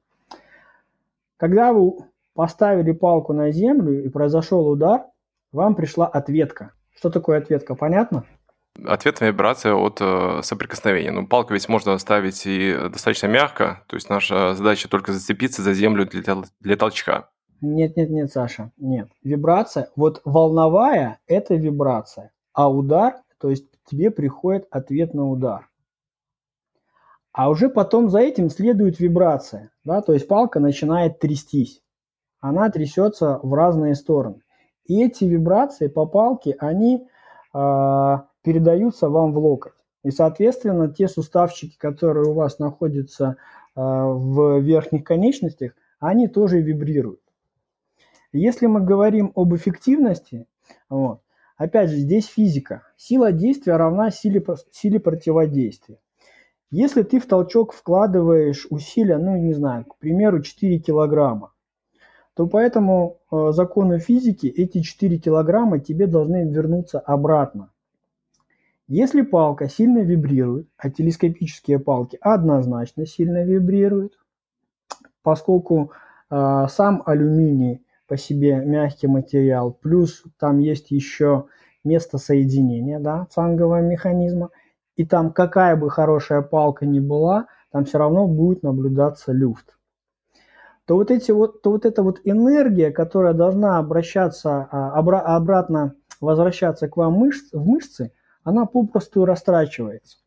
[1.39, 1.95] Когда вы
[2.35, 5.07] поставили палку на землю и произошел удар,
[5.53, 6.73] вам пришла ответка.
[6.95, 8.25] Что такое ответка, понятно?
[8.85, 11.11] Ответная вибрация от э, соприкосновения.
[11.11, 15.73] Ну, палку ведь можно ставить и достаточно мягко, то есть наша задача только зацепиться за
[15.73, 16.23] землю для,
[16.61, 17.31] для толчка.
[17.61, 19.09] Нет, нет, нет, Саша, нет.
[19.23, 25.69] Вибрация, вот волновая– это вибрация, а удар, то есть тебе приходит ответ на удар.
[27.33, 31.83] А уже потом за этим следует вибрация, да, то есть палка начинает трястись.
[32.41, 34.43] Она трясется в разные стороны.
[34.87, 37.07] И эти вибрации по палке, они
[37.55, 39.75] э, передаются вам в локоть.
[40.03, 43.37] И, соответственно, те суставчики, которые у вас находятся
[43.77, 47.21] э, в верхних конечностях, они тоже вибрируют.
[48.33, 50.47] Если мы говорим об эффективности,
[50.89, 51.21] вот,
[51.57, 52.83] опять же, здесь физика.
[52.97, 55.99] Сила действия равна силе, силе противодействия.
[56.71, 61.53] Если ты в толчок вкладываешь усилия, ну, не знаю, к примеру, 4 килограмма,
[62.35, 67.71] то по этому э, закону физики эти 4 килограмма тебе должны вернуться обратно.
[68.87, 74.17] Если палка сильно вибрирует, а телескопические палки однозначно сильно вибрируют,
[75.23, 75.91] поскольку
[76.31, 81.47] э, сам алюминий по себе мягкий материал, плюс там есть еще
[81.85, 84.51] место соединения да, цангового механизма–
[85.01, 89.79] и там какая бы хорошая палка ни была, там все равно будет наблюдаться люфт.
[90.85, 95.95] То вот, эти вот, то вот эта вот энергия, которая должна обращаться, а, обра- обратно
[96.21, 98.13] возвращаться к вам мышц, в мышцы,
[98.45, 100.19] она попросту растрачивается.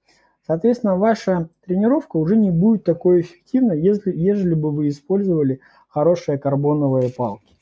[0.47, 7.12] Соответственно, ваша тренировка уже не будет такой эффективной, если, ежели бы вы использовали хорошие карбоновые
[7.12, 7.53] палки.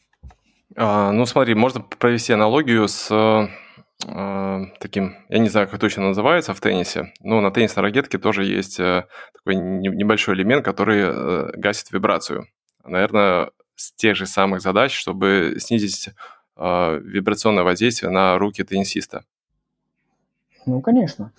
[0.76, 6.54] А, ну, смотри, можно провести аналогию с э, таким, я не знаю, как точно называется
[6.54, 11.92] в теннисе, но на теннисной ракетке тоже есть э, такой небольшой элемент, который э, гасит
[11.92, 12.48] вибрацию.
[12.84, 16.10] Наверное, с тех же самых задач, чтобы снизить
[16.56, 19.26] э, вибрационное воздействие на руки теннисиста.
[20.66, 21.34] Ну, конечно.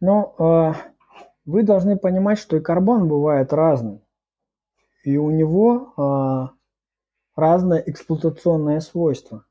[0.00, 0.72] Но э,
[1.46, 4.00] вы должны понимать, что и карбон бывает разный.
[5.04, 6.53] И у него
[7.36, 9.44] разное эксплуатационное свойство.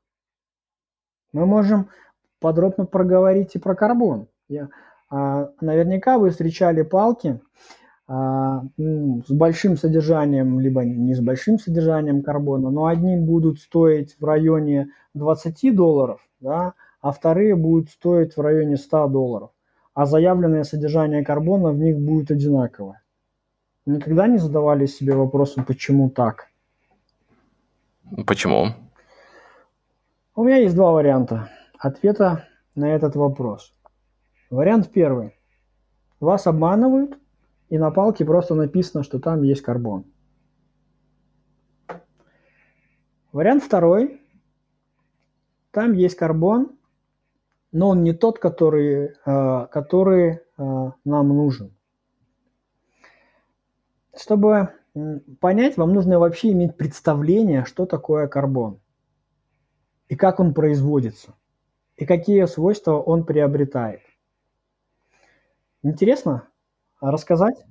[1.32, 1.88] Мы можем
[2.40, 4.28] подробно проговорить и про карбон.
[5.10, 7.40] А, наверняка вы встречали палки
[8.06, 14.16] а, ну, с большим содержанием, либо не с большим содержанием карбона, но одни будут стоить
[14.18, 19.50] в районе 20 долларов, да, а вторые будут стоить в районе 100 долларов.
[19.94, 23.02] А заявленное содержание карбона в них будет одинаковое.
[23.86, 26.48] Никогда не задавали себе вопросом, почему так?
[28.26, 28.68] Почему?
[30.36, 33.74] У меня есть два варианта ответа на этот вопрос.
[34.50, 35.36] Вариант первый.
[36.20, 37.18] Вас обманывают,
[37.70, 40.04] и на палке просто написано, что там есть карбон.
[43.32, 44.20] Вариант второй.
[45.72, 46.78] Там есть карбон,
[47.72, 51.76] но он не тот, который, э, который э, нам нужен.
[54.16, 54.72] Чтобы
[55.40, 58.80] понять, вам нужно вообще иметь представление, что такое карбон
[60.08, 61.34] и как он производится,
[61.96, 64.00] и какие свойства он приобретает.
[65.82, 66.48] Интересно
[67.00, 67.64] рассказать?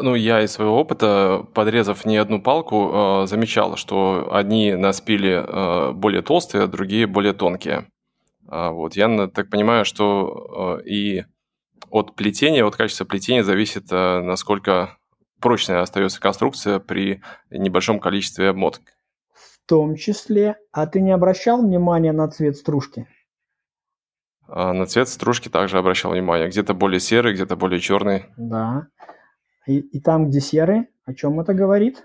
[0.00, 5.44] Ну, я из своего опыта, подрезав не одну палку, э, замечал, что одни на спиле
[5.46, 7.88] э, более толстые, а другие более тонкие.
[8.46, 8.94] А вот.
[8.94, 11.24] Я так понимаю, что э, и
[11.90, 14.97] от плетения, от качества плетения зависит, насколько
[15.40, 18.82] прочная остается конструкция при небольшом количестве обмоток.
[19.32, 20.56] В том числе.
[20.72, 23.06] А ты не обращал внимания на цвет стружки?
[24.46, 26.48] А на цвет стружки также обращал внимание.
[26.48, 28.26] Где-то более серый, где-то более черный.
[28.36, 28.88] Да.
[29.66, 32.02] И, и там, где серый, о чем это говорит?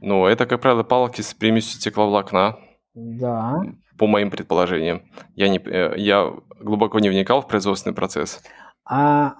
[0.00, 2.58] Ну, это, как правило, палки с примесью стекловолокна.
[2.94, 3.62] Да.
[3.98, 5.02] По моим предположениям.
[5.34, 8.42] Я, не, э, я глубоко не вникал в производственный процесс.
[8.84, 9.34] А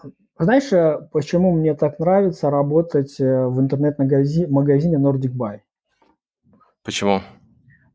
[0.44, 5.60] знаешь, э, почему мне так нравится работать э, в интернет-магазине Nordic Buy?
[6.84, 7.20] Почему?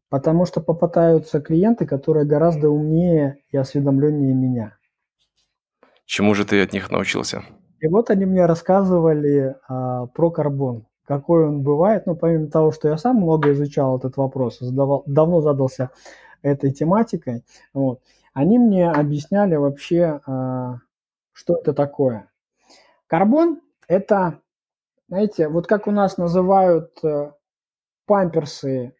[0.09, 4.77] Потому что попытаются клиенты, которые гораздо умнее и осведомленнее меня.
[6.05, 7.43] Чему же ты от них научился?
[7.79, 12.05] И вот они мне рассказывали а, про карбон, какой он бывает.
[12.05, 15.89] Ну, помимо того, что я сам много изучал этот вопрос, задавал, давно задался
[16.41, 18.01] этой тематикой, вот,
[18.33, 20.79] они мне объясняли вообще, а,
[21.31, 22.29] что это такое.
[23.07, 24.39] Карбон– это,
[25.07, 27.31] знаете, вот как у нас называют э,
[28.05, 28.95] памперсы,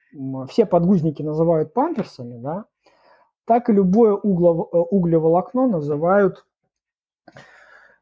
[0.50, 2.66] все подгузники называют памперсами, да,
[3.46, 6.46] так и любое э, углеволокно называют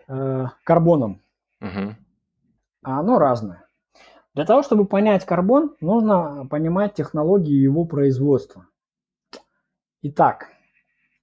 [0.07, 1.21] э, карбоном.
[1.61, 1.95] Угу.
[2.83, 3.65] А оно разное.
[4.33, 8.65] Для того, чтобы понять карбон, нужно понимать технологии его производства.
[10.03, 10.47] Итак,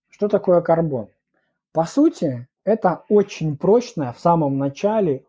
[0.08, 1.08] что такое карбон?
[1.72, 5.24] По сути, это очень прочная в самом начале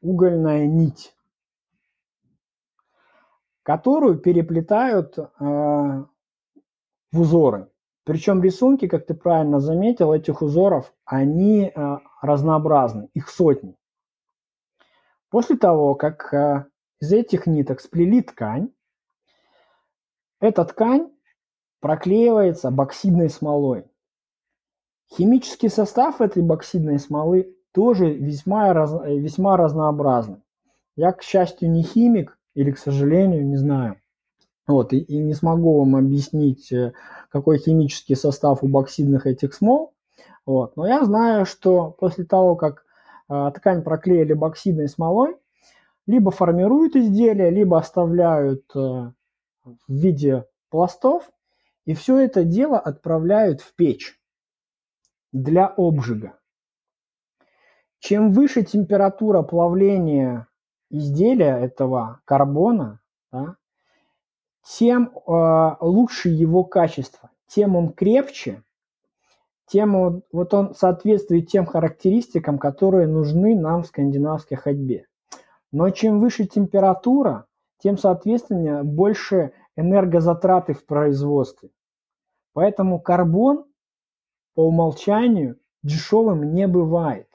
[0.00, 1.14] угольная нить,
[3.62, 6.06] которую переплетают э, в
[7.12, 7.70] узоры.
[8.02, 13.76] Причем рисунки, как ты правильно заметил, этих узоров, они э, разнообразны, их сотни.
[15.30, 16.66] После того, как э,
[16.98, 18.72] из этих ниток сплели ткань,
[20.40, 21.12] эта ткань
[21.78, 23.88] проклеивается боксидной смолой.
[25.12, 30.42] Химический состав этой боксидной смолы тоже весьма, раз, весьма разнообразный.
[30.96, 33.96] Я, к счастью, не химик, или, к сожалению, не знаю.
[34.66, 36.92] Вот, и, и не смогу вам объяснить, э,
[37.28, 39.92] какой химический состав у боксидных этих смол.
[40.46, 42.84] Вот, но я знаю, что после того, как
[43.28, 45.36] э, ткань проклеили боксидной смолой,
[46.06, 49.12] либо формируют изделие, либо оставляют э, в
[49.88, 51.30] виде пластов,
[51.84, 54.18] и все это дело отправляют в печь
[55.34, 56.38] для обжига.
[57.98, 60.46] Чем выше температура плавления
[60.90, 63.00] изделия этого карбона,
[63.32, 63.56] да,
[64.62, 68.62] тем э, лучше его качество, тем он крепче,
[69.66, 75.06] тем он, вот он соответствует тем характеристикам, которые нужны нам в скандинавской ходьбе.
[75.72, 77.46] Но чем выше температура,
[77.78, 81.70] тем, соответственно, больше энергозатраты в производстве.
[82.52, 83.64] Поэтому карбон
[84.54, 87.28] по умолчанию дешевым не бывает.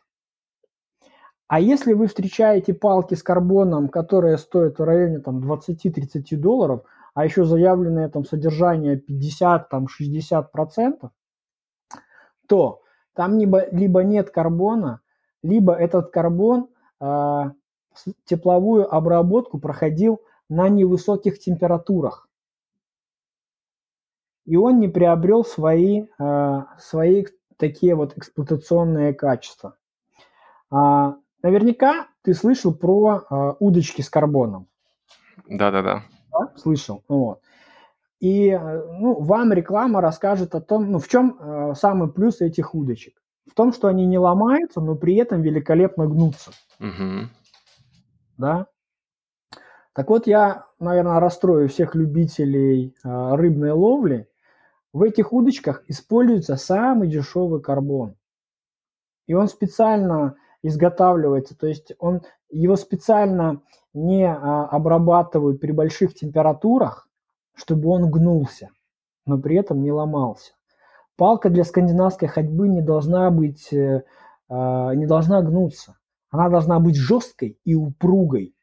[1.48, 6.84] А если вы встречаете палки с карбоном, которые стоят в районе там, 20-30 долларов,
[7.16, 11.10] а еще заявленное там, содержание 50-60%,
[12.48, 12.82] то
[13.14, 15.02] там либо, либо нет карбона,
[15.42, 16.70] либо этот карбон
[17.02, 17.44] э,
[18.26, 22.29] тепловую обработку проходил на невысоких температурах
[24.50, 27.26] и он не приобрел свои, э, свои
[27.58, 29.76] такие вот эксплуатационные качества.
[30.72, 34.68] А, наверняка ты слышал про э, удочки с карбоном.
[35.48, 36.02] Да-да-да.
[36.32, 37.04] Да, слышал.
[37.08, 37.42] Вот.
[38.20, 43.22] И ну, вам реклама расскажет о том, ну, в чем э, самый плюс этих удочек.
[43.48, 46.52] В том, что они не ломаются, но при этом великолепно гнутся.
[46.80, 47.30] Угу.
[48.40, 48.66] Да?
[49.94, 54.29] Так вот, я, наверное, расстрою всех любителей э, рыбной ловли.
[54.92, 58.16] В этих удочках используется самый дешевый карбон.
[59.28, 63.62] И он специально изготавливается, то есть он, его специально
[63.94, 67.08] не а, обрабатывают при больших температурах,
[67.56, 68.70] чтобы он гнулся,
[69.26, 70.54] но при этом не ломался.
[71.16, 74.04] Палка для скандинавской ходьбы не должна быть, э,
[74.50, 75.98] а, не должна гнуться.
[76.32, 78.56] Она должна быть жесткой и упругой.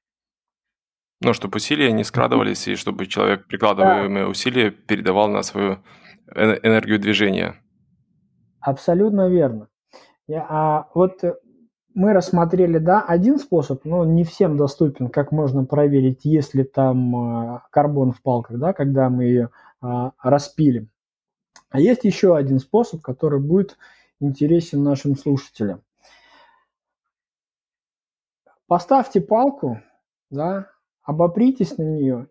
[1.21, 4.31] Ну, чтобы усилия не скрадывались, и чтобы человек, прикладываемые да.
[4.31, 5.79] усилия, передавал на свою
[6.35, 7.57] энергию движения.
[8.61, 9.69] Абсолютно верно.
[10.27, 11.35] Я, а вот э,
[11.95, 17.17] мы рассмотрели, да, один способ, но не всем доступен, как можно проверить, есть ли там
[17.17, 19.51] а, карбон в палках, да, когда мы ее
[19.81, 20.91] а, распилим.
[21.71, 23.79] А есть еще один способ, который будет
[24.21, 25.83] интересен нашим слушателям.
[28.67, 29.81] Поставьте палку,
[30.29, 30.71] да,
[31.03, 32.29] обопритесь на нее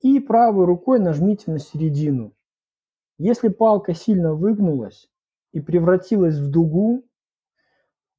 [0.00, 2.34] и правой рукой нажмите на середину.
[3.18, 5.10] Если палка сильно выгнулась
[5.52, 7.04] и превратилась в дугу,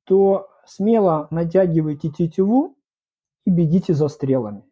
[0.03, 2.77] то смело натягивайте тетиву
[3.45, 4.65] и бегите за стрелами.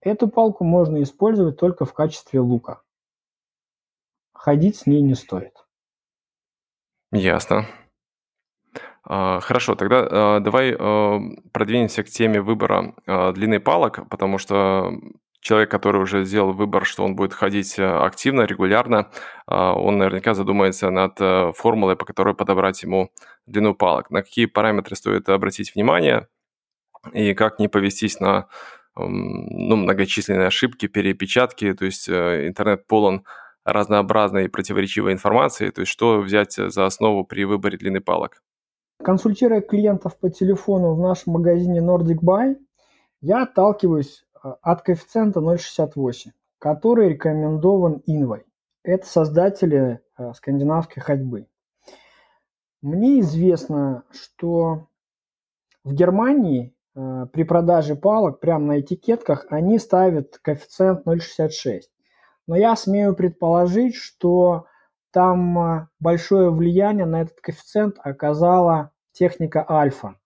[0.00, 2.82] Эту палку можно использовать только в качестве лука.
[4.32, 5.52] Ходить с ней не стоит.
[7.12, 7.66] Ясно.
[9.02, 11.20] А, хорошо, тогда а, давай а,
[11.52, 12.94] продвинемся к теме выбора
[13.34, 14.92] длины палок, потому что
[15.40, 19.10] человек, который уже сделал выбор, что он будет ходить э, активно, регулярно,
[19.46, 23.10] а, он наверняка задумается над э, формулой, по которой подобрать ему
[23.46, 24.10] длину палок.
[24.10, 26.28] На какие параметры стоит обратить внимание
[27.12, 28.48] и как не повестись на
[28.96, 33.24] ну, многочисленные ошибки, перепечатки, то есть э, интернет полон
[33.64, 38.42] разнообразной и противоречивой информации, то есть что взять за основу при выборе длины палок?
[39.02, 42.56] Консультируя клиентов по телефону в нашем магазине Nordic Buy,
[43.22, 48.44] я отталкиваюсь от коэффициента 0,68, который рекомендован Инвой.
[48.82, 51.46] Это создатели а, скандинавской ходьбы.
[52.82, 54.88] Мне известно, что
[55.84, 61.82] в Германии а, при продаже палок прямо на этикетках они ставят коэффициент 0,66.
[62.46, 64.66] Но я смею предположить, что
[65.12, 70.16] там большое влияние на этот коэффициент оказала техника альфа.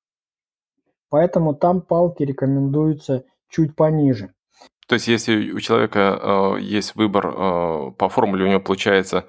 [1.08, 4.32] Поэтому там палки рекомендуются чуть пониже.
[4.86, 9.26] То есть, если у человека э, есть выбор э, по формуле, у него получается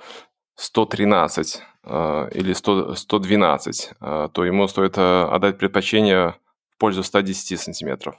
[0.56, 6.36] 113 э, или 100, 112, э, то ему стоит э, отдать предпочтение
[6.70, 8.16] в пользу 110 сантиметров.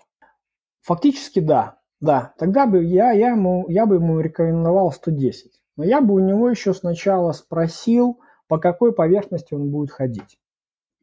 [0.83, 1.79] Фактически да.
[2.01, 5.51] Да, тогда бы я, я, ему, я бы ему рекомендовал 110.
[5.77, 10.39] Но я бы у него еще сначала спросил, по какой поверхности он будет ходить.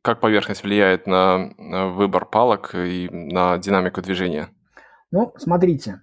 [0.04, 4.50] Как поверхность влияет на выбор палок и на динамику движения?
[5.14, 6.02] Ну, смотрите,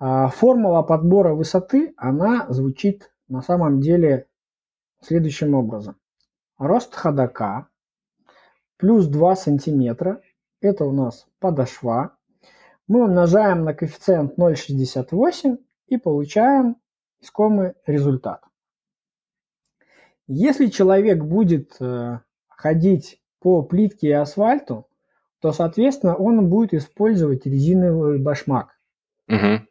[0.00, 4.26] а, формула подбора высоты, она звучит на самом деле
[5.00, 5.94] следующим образом.
[6.58, 7.68] Рост ходока
[8.78, 10.20] плюс 2 сантиметра,
[10.60, 12.16] это у нас подошва.
[12.88, 16.78] Мы умножаем на коэффициент 0,68 и получаем
[17.20, 18.42] искомый результат.
[20.26, 22.18] Если человек будет э,
[22.48, 24.88] ходить по плитке и асфальту,
[25.42, 28.78] то, соответственно, он будет использовать резиновый башмак.
[29.28, 29.66] Угу.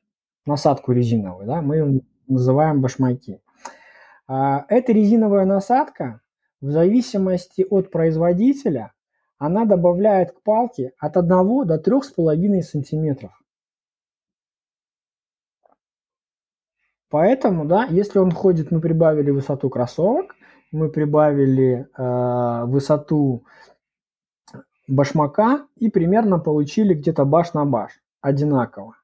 [0.46, 3.40] Насадку резиновую, да, мы ее называем башмаки.
[4.28, 6.20] А, эта резиновая насадка,
[6.60, 8.92] в зависимости от производителя,
[9.38, 11.30] она добавляет к палке от 1
[11.66, 13.32] до 3,5 сантиметров.
[17.10, 20.36] Поэтому, да, если он ходит, мы прибавили высоту кроссовок,
[20.72, 23.46] мы прибавили э, высоту
[24.92, 28.98] башмака и примерно получили где-то баш на баш, одинаково.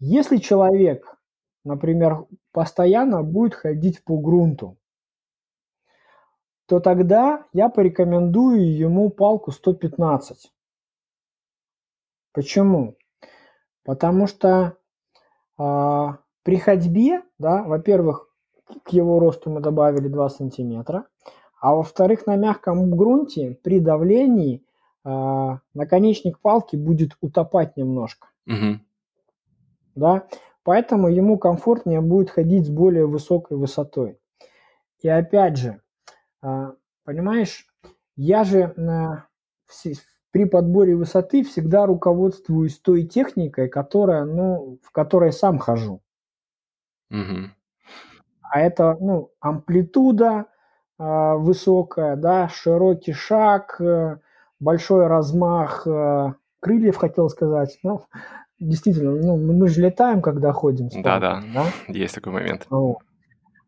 [0.00, 1.16] Если человек,
[1.64, 4.76] например, постоянно будет ходить по грунту,
[6.66, 10.52] то тогда я порекомендую ему палку 115.
[12.32, 12.96] Почему?
[13.84, 14.76] Потому что
[15.58, 16.06] э,
[16.42, 18.28] при ходьбе, да, во-первых,
[18.82, 21.06] к его росту мы добавили 2 сантиметра,
[21.64, 24.62] а во-вторых, на мягком грунте при давлении
[25.02, 28.28] э, наконечник палки будет утопать немножко.
[28.46, 28.80] Угу.
[29.94, 30.28] Да?
[30.62, 34.18] Поэтому ему комфортнее будет ходить с более высокой высотой.
[35.00, 35.80] И опять же,
[36.42, 37.66] э, понимаешь,
[38.14, 39.90] я же э,
[40.32, 46.02] при подборе высоты всегда руководствуюсь той техникой, которая, ну, в которой сам хожу.
[47.10, 47.48] Угу.
[48.42, 50.48] А это, ну, амплитуда
[50.98, 54.18] высокая, да, широкий шаг, э,
[54.60, 57.78] большой размах э, крыльев, хотел сказать.
[57.82, 58.02] Ну,
[58.58, 60.88] действительно, ну, мы же летаем, когда ходим.
[61.02, 61.64] Да-да, да?
[61.88, 62.66] есть такой момент.
[62.70, 62.98] Вот.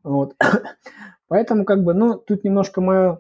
[0.03, 0.35] вот.
[1.29, 3.19] Поэтому, как бы, ну, тут немножко мое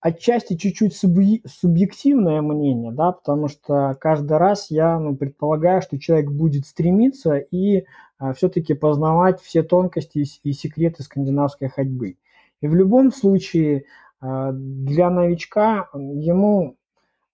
[0.00, 6.66] отчасти чуть-чуть субъективное мнение, да, потому что каждый раз я ну, предполагаю, что человек будет
[6.66, 7.84] стремиться и
[8.18, 12.16] а, все-таки познавать все тонкости и, и секреты скандинавской ходьбы.
[12.60, 13.84] И в любом случае
[14.20, 16.76] а, для новичка ему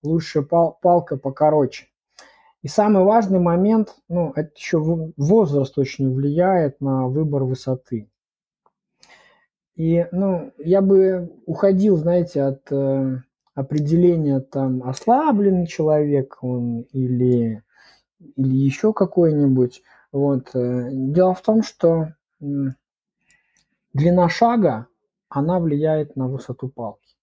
[0.03, 1.87] лучше пал, палка покороче.
[2.63, 4.79] И самый важный момент, ну, это еще
[5.17, 8.09] возраст очень влияет на выбор высоты.
[9.77, 13.19] И, ну, я бы уходил, знаете, от э,
[13.55, 17.63] определения там ослабленный человек он или,
[18.19, 19.83] или еще какой-нибудь.
[20.13, 20.55] Вот.
[20.55, 22.45] Э, дело в том, что э,
[23.93, 24.87] длина шага,
[25.35, 27.17] она влияет на высоту палки.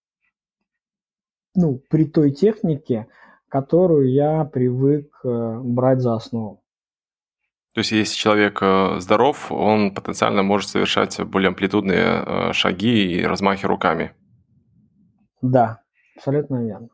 [1.56, 3.08] Ну, при той технике,
[3.48, 6.62] которую я привык э, брать за основу.
[7.74, 13.24] То есть, если человек э, здоров, он потенциально может совершать более амплитудные э, шаги и
[13.24, 14.14] размахи руками.
[15.42, 15.82] Да,
[16.18, 16.90] абсолютно верно.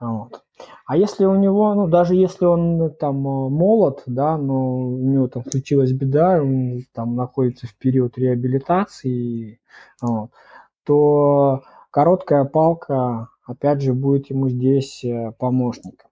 [0.00, 0.44] Вот.
[0.86, 5.26] А если у него, ну, даже если он там э, молод, да, но у него
[5.26, 9.60] там случилась беда, он там находится в период реабилитации,
[10.00, 10.30] вот,
[10.84, 15.04] то короткая палка, опять же, будет ему здесь
[15.38, 16.08] помощником.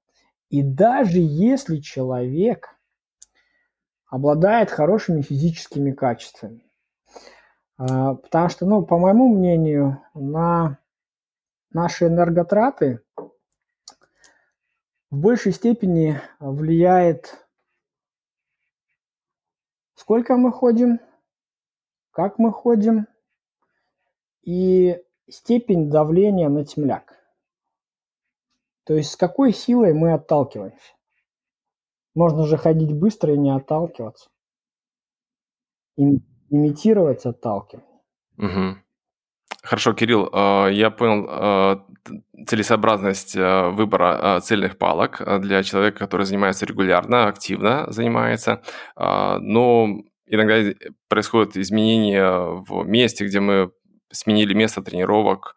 [0.51, 2.75] И даже если человек
[4.15, 6.65] обладает хорошими физическими качествами.
[7.77, 10.79] А, потому что, ну, по моему мнению, на
[11.73, 13.01] наши энерготраты
[15.15, 17.47] в большей степени влияет,
[19.95, 20.99] сколько мы ходим,
[22.11, 23.07] как мы ходим
[24.43, 25.01] и
[25.31, 27.15] степень давления на темляк.
[28.83, 30.95] То есть с какой силой мы отталкиваемся.
[32.15, 34.31] Можно же ходить быстро и не отталкиваться.
[35.95, 38.03] Им, имитировать отталкивание.
[38.37, 38.84] Угу.
[39.65, 41.77] Хорошо, Кирилл, э, я понял э,
[42.47, 48.61] целесообразность э, выбора цельных палок для человека, который занимается регулярно, активно занимается,
[48.97, 50.71] но иногда
[51.09, 53.71] происходят изменения в месте, где мы
[54.13, 55.57] сменили место тренировок,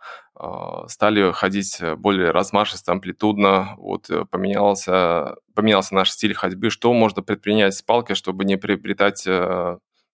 [0.87, 6.69] стали ходить более размашисто, амплитудно, вот поменялся, поменялся наш стиль ходьбы.
[6.69, 9.27] Что можно предпринять с палкой, чтобы не приобретать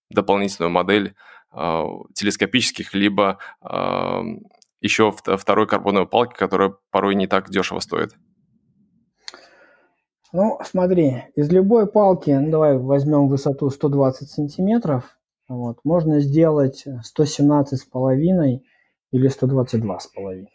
[0.10, 1.16] дополнительную модель
[1.54, 3.38] телескопических, либо
[4.82, 8.16] еще второй карбоновой палки, которая порой не так дешево стоит?
[10.34, 15.16] Ну, смотри, из любой палки, ну, давай возьмем высоту 120 сантиметров,
[15.47, 15.78] вот.
[15.84, 18.62] Можно сделать 117,5
[19.12, 20.47] или 122,5.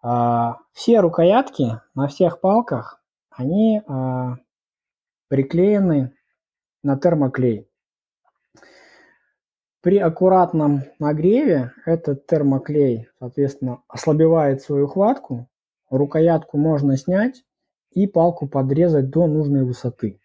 [0.00, 4.36] А, все рукоятки на всех палках, они а,
[5.28, 6.14] приклеены
[6.82, 7.67] на термоклей.
[9.80, 15.48] При аккуратном нагреве этот термоклей, соответственно, ослабевает свою хватку,
[15.90, 17.44] рукоятку можно снять
[17.92, 20.20] и палку подрезать до нужной высоты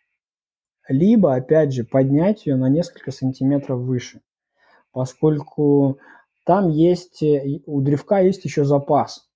[0.87, 4.21] либо, опять же, поднять ее на несколько сантиметров выше,
[4.91, 5.99] поскольку
[6.45, 9.29] там есть, э, у древка есть еще запас.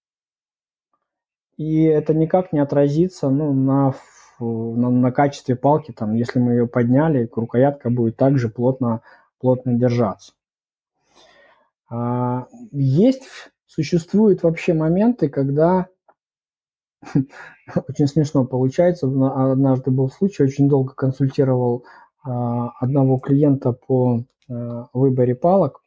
[1.56, 3.96] И это никак не отразится ну, на,
[4.40, 5.92] на, на качестве палки.
[5.92, 9.02] Там, если мы ее подняли, рукоятка будет также плотно,
[9.40, 10.34] плотно держаться.
[11.90, 13.28] А, есть,
[13.66, 15.88] существуют вообще моменты, когда
[17.88, 19.08] Очень смешно получается.
[19.08, 21.86] Однажды был случай, очень долго консультировал
[22.24, 25.82] а, одного клиента по а, выборе палок.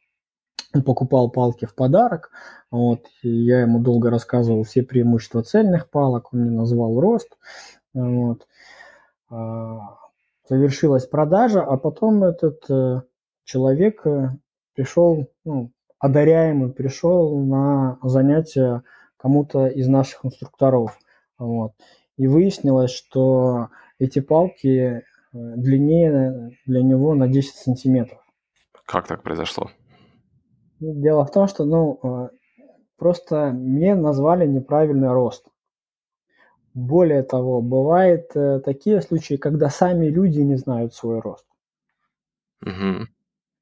[0.73, 2.31] Он покупал палки в подарок.
[2.71, 6.33] Вот, я ему долго рассказывал все преимущества цельных палок.
[6.33, 7.37] Он мне назвал рост.
[7.93, 8.47] Вот.
[9.29, 9.97] А,
[11.09, 13.01] продажа, а потом этот э,
[13.43, 14.29] человек э,
[14.73, 18.83] пришел, ну, одаряемый, пришел на занятия
[19.17, 20.97] кому-то из наших инструкторов.
[21.37, 21.73] Вот.
[22.17, 23.69] И выяснилось, что
[23.99, 28.19] эти палки э, длиннее для него на 10 сантиметров.
[28.85, 29.69] Как так произошло?
[30.79, 32.29] Ну, дело в том, что ну, э,
[32.97, 35.45] просто мне назвали неправильный рост.
[36.73, 38.31] Более того, бывают
[38.63, 41.45] такие случаи, когда сами люди не знают свой рост.
[42.65, 43.07] Угу.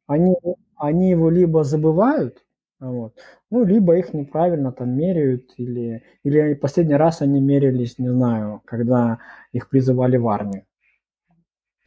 [0.09, 0.35] Они,
[0.75, 2.43] они его либо забывают,
[2.79, 3.13] вот.
[3.51, 9.19] Ну, либо их неправильно там меряют, или, или последний раз они мерились, не знаю, когда
[9.51, 10.65] их призывали в армию.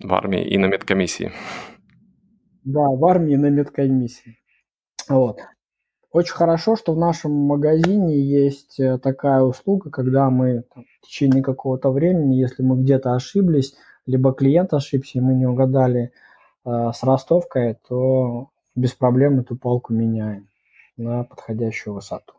[0.00, 1.32] В армии и на медкомиссии.
[2.62, 4.38] Да, в армии на медкомиссии.
[5.08, 5.40] Вот.
[6.12, 11.42] Очень хорошо, что в нашем магазине есть э, такая услуга, когда мы там, в течение
[11.42, 13.74] какого-то времени, если мы где-то ошиблись,
[14.06, 16.12] либо клиент ошибся, и мы не угадали
[16.64, 20.48] с ростовкой, то без проблем эту палку меняем
[20.96, 22.34] на подходящую высоту.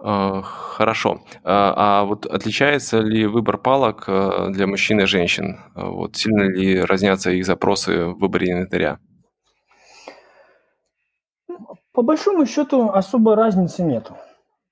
[0.00, 1.22] А, хорошо.
[1.42, 5.58] А, а вот отличается ли выбор палок э, для мужчин и женщин?
[5.74, 9.00] А вот сильно ли разнятся их запросы в выборе инвентаря?
[11.92, 14.08] По большому счету особой разницы нет.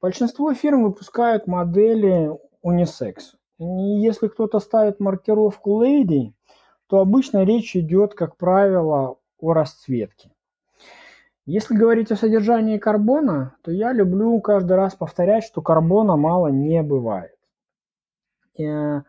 [0.00, 2.30] Большинство фирм выпускают модели
[2.62, 3.34] унисекс.
[3.58, 6.34] И если кто-то ставит маркировку Lady,
[6.88, 10.30] то обычно речь идет, как правило, о расцветке.
[11.44, 16.82] Если говорить о содержании карбона, то я люблю каждый раз повторять, что карбона мало не
[16.82, 17.36] бывает.
[18.58, 19.02] Э,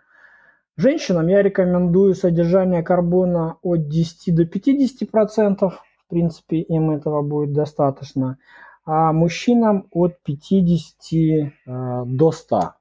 [0.76, 5.82] женщинам я рекомендую содержание карбона от 10 до 50 процентов.
[6.06, 8.38] В принципе, им этого будет достаточно.
[8.86, 12.74] А мужчинам от 50 э, до 100.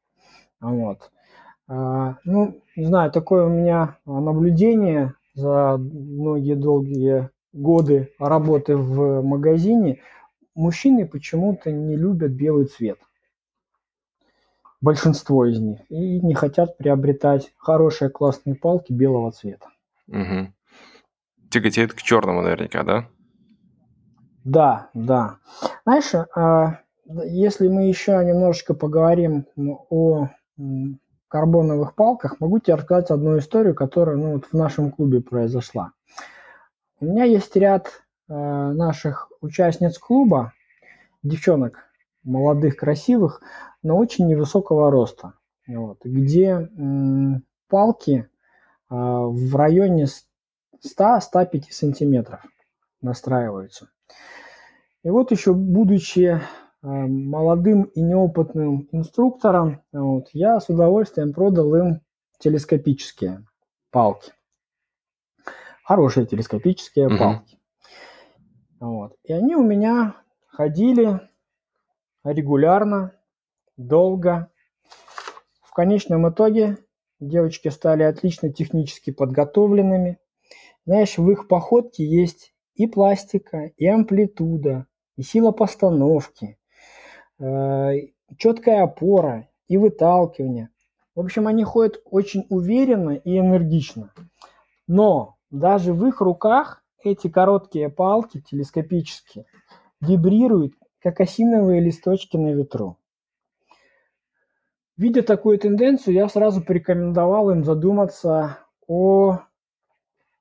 [0.60, 1.10] Вот.
[1.68, 10.00] А, ну, не знаю, такое у меня наблюдение за многие долгие годы работы в магазине
[10.54, 12.98] мужчины почему-то не любят белый цвет.
[14.80, 15.80] Большинство из них.
[15.88, 19.68] И не хотят приобретать хорошие классные палки белого цвета.
[20.08, 20.52] Угу.
[21.50, 23.08] Тяготеет к черному наверняка, да?
[24.44, 25.38] Да, да.
[25.84, 30.28] Знаешь, а, если мы еще немножечко поговорим о
[31.28, 35.92] карбоновых палках, могу тебе рассказать одну историю, которая ну, вот в нашем клубе произошла.
[37.00, 40.52] У меня есть ряд э, наших участниц клуба,
[41.22, 41.86] девчонок
[42.26, 43.40] молодых, красивых,
[43.82, 45.34] но очень невысокого роста,
[45.66, 48.28] вот, где м, палки
[48.90, 50.06] э, в районе
[50.84, 52.40] 100-105 сантиметров
[53.00, 53.88] настраиваются.
[55.02, 56.40] И вот еще будучи
[56.82, 62.00] молодым и неопытным инструктором, вот, я с удовольствием продал им
[62.38, 63.44] телескопические
[63.90, 64.32] палки
[65.86, 67.18] хорошие телескопические mm-hmm.
[67.18, 67.58] палки.
[68.80, 69.16] Вот.
[69.22, 70.16] И они у меня
[70.48, 71.20] ходили
[72.24, 73.12] регулярно,
[73.76, 74.50] долго.
[75.62, 76.78] В конечном итоге
[77.20, 80.18] девочки стали отлично технически подготовленными.
[80.86, 86.65] Знаешь, в их походке есть и пластика, и амплитуда, и сила постановки, э,
[87.38, 90.70] четкая опора и выталкивание.
[91.14, 94.12] В общем, они ходят очень уверенно и энергично.
[94.86, 99.46] Но даже в их руках эти короткие палки телескопические
[100.00, 102.98] вибрируют, как осиновые листочки на ветру.
[104.96, 109.40] Видя такую тенденцию, я сразу порекомендовал им задуматься о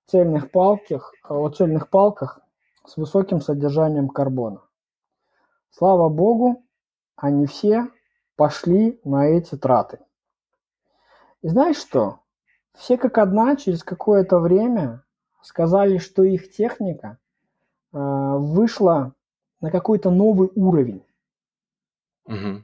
[0.07, 2.39] цельных палках, о цельных палках
[2.85, 4.61] с высоким содержанием карбона.
[5.71, 6.64] Слава богу,
[7.15, 7.87] они все
[8.35, 9.99] пошли на эти траты.
[11.41, 12.19] И знаешь что?
[12.73, 15.03] Все как одна через какое-то время
[15.41, 17.17] сказали, что их техника
[17.93, 19.13] э, вышла
[19.61, 21.03] на какой-то новый уровень.
[22.25, 22.63] Угу.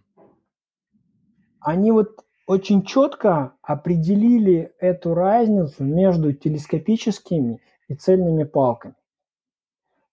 [1.61, 8.95] Они вот очень четко определили эту разницу между телескопическими и цельными палками.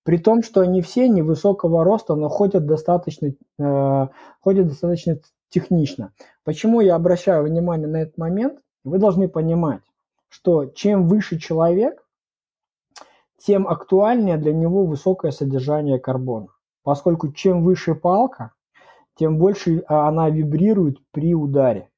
[0.09, 3.29] При том, что они все невысокого роста, но ходят достаточно,
[3.59, 4.07] э,
[4.41, 5.19] ходят достаточно
[5.51, 6.15] технично.
[6.45, 8.59] Почему я обращаю внимание на этот момент?
[8.85, 9.83] Вы должны понимать,
[10.31, 12.09] что чем выше человек,
[13.37, 16.49] тем актуальнее для него высокое содержание карбона.
[16.85, 18.55] Поскольку чем выше палка,
[19.15, 21.91] тем больше а, она вибрирует при ударе.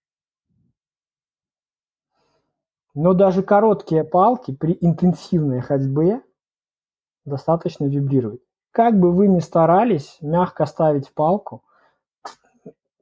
[2.95, 6.23] Но даже короткие палки при интенсивной ходьбе
[7.31, 8.43] достаточно вибрируют.
[8.73, 11.65] Как бы вы ни старались мягко ставить палку,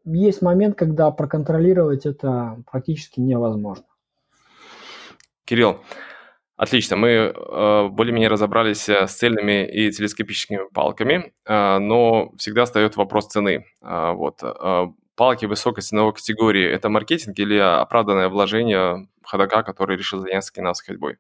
[0.05, 3.85] есть момент, когда проконтролировать это практически невозможно.
[5.45, 5.79] Кирилл,
[6.59, 12.97] Отлично, мы э, более-менее разобрались э, с цельными и телескопическими палками, э, но всегда встает
[12.97, 13.65] вопрос цены.
[13.81, 20.19] Э, вот, э, палки высокой ценовой категории– это маркетинг или оправданное вложение ходока, который решил
[20.19, 21.19] заняться скандинавской ходьбой?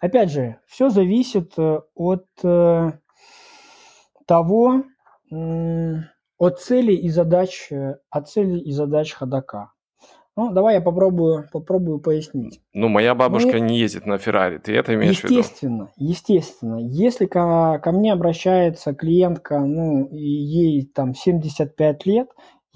[0.00, 2.92] Опять же, все зависит э, от э,
[4.26, 4.84] того,
[6.38, 9.72] от целей и задач, э, от целей и задач ходока.
[10.36, 12.60] Ну, давай я попробую, попробую пояснить.
[12.72, 13.60] Ну, моя бабушка Мы...
[13.60, 15.38] не ездит на Феррари, ты это имеешь в виду?
[15.38, 16.76] Естественно, естественно.
[16.76, 22.28] Если ко, ко мне обращается клиентка, ну, и ей там 75 лет,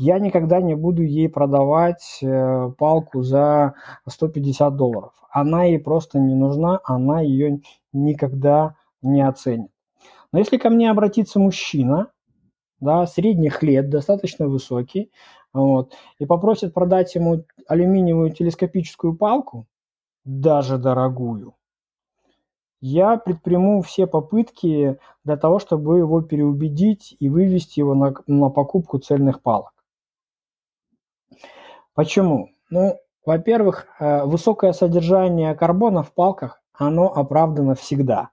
[0.03, 3.75] я никогда не буду ей продавать э, палку за
[4.09, 5.13] 150 долларов.
[5.31, 7.61] Она ей просто не нужна, она ее
[7.93, 9.71] никогда не оценит.
[10.33, 12.09] Но если ко мне обратится мужчина,
[12.81, 15.13] да, средних лет, достаточно высокий,
[15.53, 19.69] вот, и попросит продать ему алюминиевую телескопическую палку,
[20.25, 21.55] даже дорогую,
[22.81, 28.99] я предприму все попытки для того, чтобы его переубедить и вывести его на, на покупку
[28.99, 29.72] цельных палок.
[31.95, 32.51] Почему?
[32.71, 38.31] Ну, во-первых, э, высокое содержание карбона в палках, оно оправдано всегда.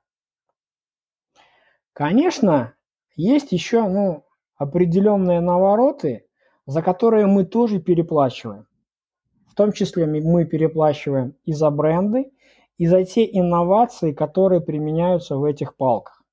[1.93, 2.74] Конечно,
[3.16, 4.24] есть еще ну,
[4.55, 6.26] определенные навороты,
[6.66, 8.68] за которые мы тоже переплачиваем.
[9.47, 12.32] В том числе мы переплачиваем и за бренды,
[12.78, 16.24] и за те инновации, которые применяются в этих палках.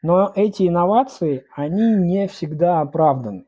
[0.00, 3.46] Но эти инновации, они не всегда оправданы.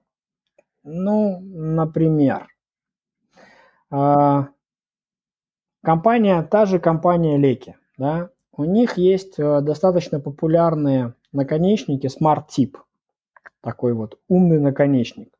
[0.83, 2.49] Ну, например,
[3.91, 4.49] а,
[5.83, 12.77] компания, та же компания Леки, да, у них есть э, достаточно популярные наконечники Smart Tip,
[13.61, 15.33] такой вот умный наконечник,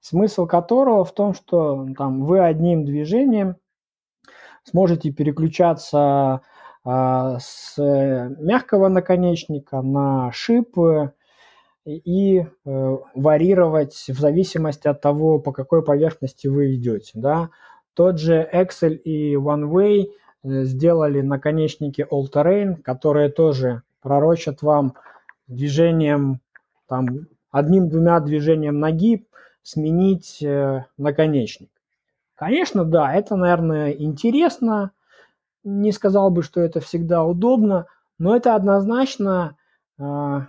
[0.00, 3.56] смысл которого в том, что там вы одним движением
[4.64, 6.42] сможете переключаться
[6.84, 10.76] а, с мягкого наконечника на шип
[11.86, 17.12] и э, варьировать в зависимости от того, по какой поверхности вы идете.
[17.14, 17.50] Да?
[17.94, 20.06] Тот же Excel и OneWay
[20.42, 24.94] э, сделали наконечники All Terrain, которые тоже пророчат вам
[25.48, 26.40] движением,
[26.86, 29.26] там, одним-двумя движением ноги
[29.62, 31.70] сменить э, наконечник.
[32.34, 34.92] Конечно, да, это, наверное, интересно.
[35.62, 37.86] Не сказал бы, что это всегда удобно,
[38.18, 39.56] но это однозначно
[39.98, 40.40] э,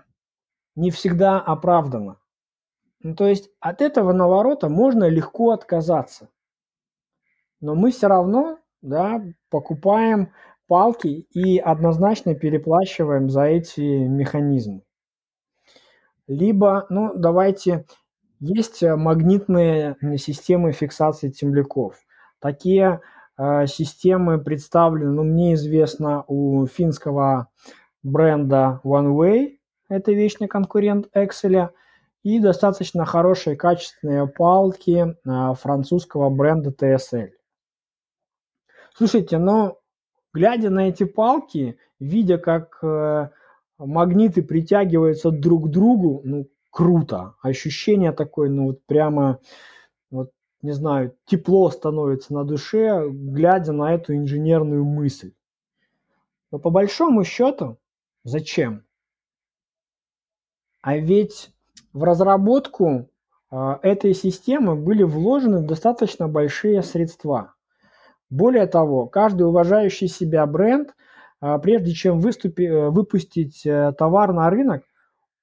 [0.75, 2.17] не всегда оправдано.
[3.03, 6.29] Ну, то есть от этого наворота можно легко отказаться.
[7.61, 10.33] Но мы все равно да, покупаем
[10.67, 14.81] палки и однозначно переплачиваем за эти механизмы.
[16.27, 17.85] Либо, ну, давайте
[18.39, 21.95] есть э, магнитные системы фиксации темляков.
[22.39, 23.01] Такие
[23.37, 27.49] э, системы представлены, ну, мне известно, у финского
[28.01, 29.57] бренда OneWay,
[29.89, 31.69] это вечный конкурент Excel,
[32.23, 37.31] и достаточно хорошие качественные палки э, французского бренда TSL.
[38.93, 39.79] Слушайте, но
[40.33, 43.29] глядя на эти палки, видя, как э,
[43.77, 47.35] магниты притягиваются друг к другу, ну, круто.
[47.41, 49.39] Ощущение такое, ну вот прямо,
[50.09, 50.31] вот
[50.61, 55.33] не знаю, тепло становится на душе, глядя на эту инженерную мысль.
[56.51, 57.77] Но по большому счету,
[58.23, 58.83] зачем?
[60.81, 61.51] А ведь
[61.93, 63.09] в разработку
[63.51, 67.53] э, этой системы были вложены достаточно большие средства.
[68.31, 70.95] Более того, каждый уважающий себя бренд,
[71.41, 74.83] э, прежде чем выступи, э, выпустить э, товар на рынок,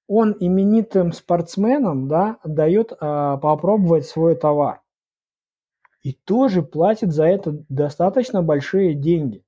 [0.08, 4.80] он именитым спортсменам да, дает а, попробовать свой товар.
[6.02, 9.44] И тоже платит за это достаточно большие деньги.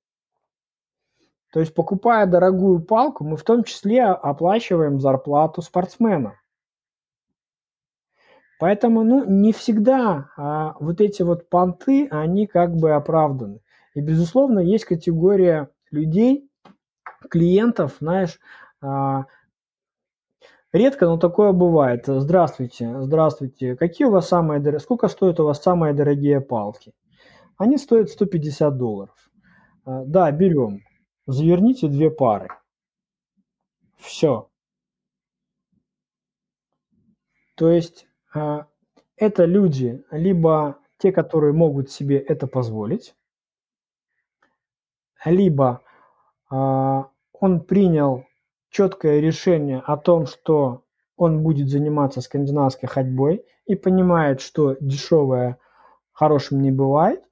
[1.50, 6.34] То есть, покупая дорогую палку, мы в том числе оплачиваем зарплату спортсмена.
[8.60, 13.60] Поэтому, ну, не всегда а, вот эти вот понты, они как бы оправданы.
[13.94, 16.46] И, безусловно, есть категория людей,
[17.30, 18.38] клиентов, знаешь,
[18.82, 19.24] а,
[20.72, 22.04] Редко, но такое бывает.
[22.06, 23.74] Здравствуйте, здравствуйте.
[23.74, 26.92] Какие у вас самые дорогие, сколько стоят у вас самые дорогие палки?
[27.56, 29.30] Они стоят 150 долларов.
[29.84, 30.84] А, да, берем.
[31.26, 32.50] Заверните две пары.
[33.98, 34.48] Все.
[37.56, 43.14] То есть это люди, либо те, которые могут себе это позволить,
[45.24, 45.82] либо
[46.50, 48.24] а, он принял
[48.70, 50.84] четкое решение о том, что
[51.16, 55.58] он будет заниматься скандинавской ходьбой и понимает, что дешевое
[56.12, 57.22] хорошим не бывает,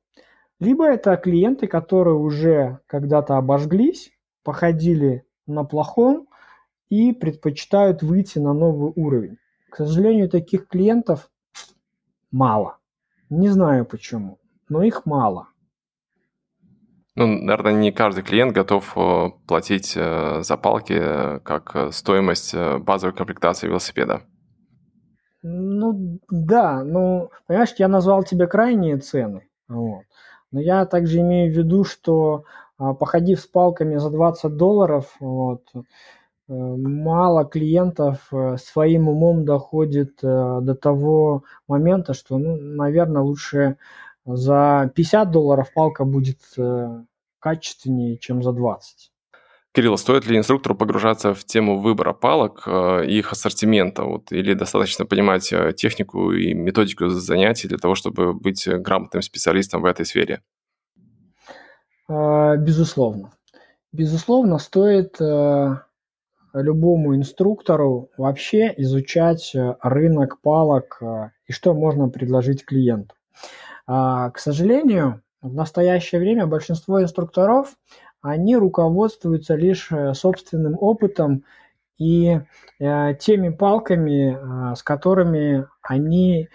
[0.61, 4.11] либо это клиенты, которые уже когда-то обожглись,
[4.43, 6.29] походили на плохом
[6.91, 9.39] и предпочитают выйти на новый уровень.
[9.71, 11.31] К сожалению, таких клиентов
[12.31, 12.79] мало.
[13.31, 14.39] Не знаю почему,
[14.69, 15.49] но их мало.
[17.15, 23.15] Ну, наверное, не каждый клиент готов э, платить э, за палки э, как стоимость базовой
[23.15, 24.23] комплектации велосипеда.
[25.43, 30.05] Ну, да, ну, понимаешь, я назвал тебе крайние цены, вот.
[30.53, 32.45] Но я также имею в виду, что
[32.79, 35.65] а, походив с палками за 20 долларов, вот,
[36.49, 43.77] мало клиентов своим умом доходит до того момента, что, ну, наверное, лучше
[44.25, 46.41] за 50 долларов палка будет
[47.39, 49.13] качественнее, чем за 20.
[49.73, 54.03] Кирилл, стоит ли инструктору погружаться в тему выбора палок э, и их ассортимента?
[54.03, 59.83] Вот, или достаточно понимать э, технику и методику занятий для того, чтобы быть грамотным специалистом
[59.83, 60.43] в этой сфере?
[62.09, 63.31] А, безусловно.
[63.93, 65.77] Безусловно, стоит э,
[66.53, 71.01] любому инструктору вообще изучать рынок палок
[71.47, 73.15] и что можно предложить клиенту.
[73.87, 77.77] А, к сожалению, в настоящее время большинство инструкторов
[78.21, 81.45] они руководствуются лишь э, собственным опытом
[81.97, 82.41] и
[82.81, 86.49] э, теми палками, э, с которыми они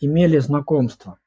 [0.00, 1.18] имели знакомство.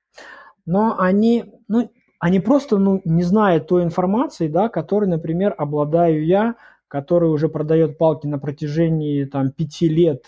[0.65, 6.55] Но они, ну, они просто ну, не знают той информации, да, которой, например, обладаю я,
[6.93, 10.27] который уже продает палки на протяжении там, пяти лет,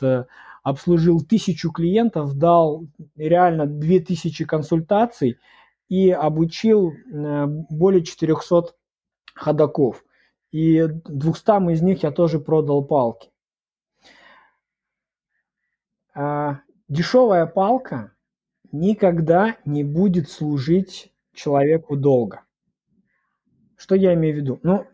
[0.63, 5.37] обслужил тысячу клиентов, дал реально две тысячи консультаций
[5.89, 6.91] и обучил
[7.69, 8.73] более 400
[9.35, 10.03] ходаков.
[10.49, 13.29] И 200 из них я тоже продал палки.
[16.15, 18.11] А, дешевая палка
[18.71, 22.41] никогда не будет служить человеку долго.
[23.77, 24.59] Что я имею в виду?
[24.63, 24.87] Ну,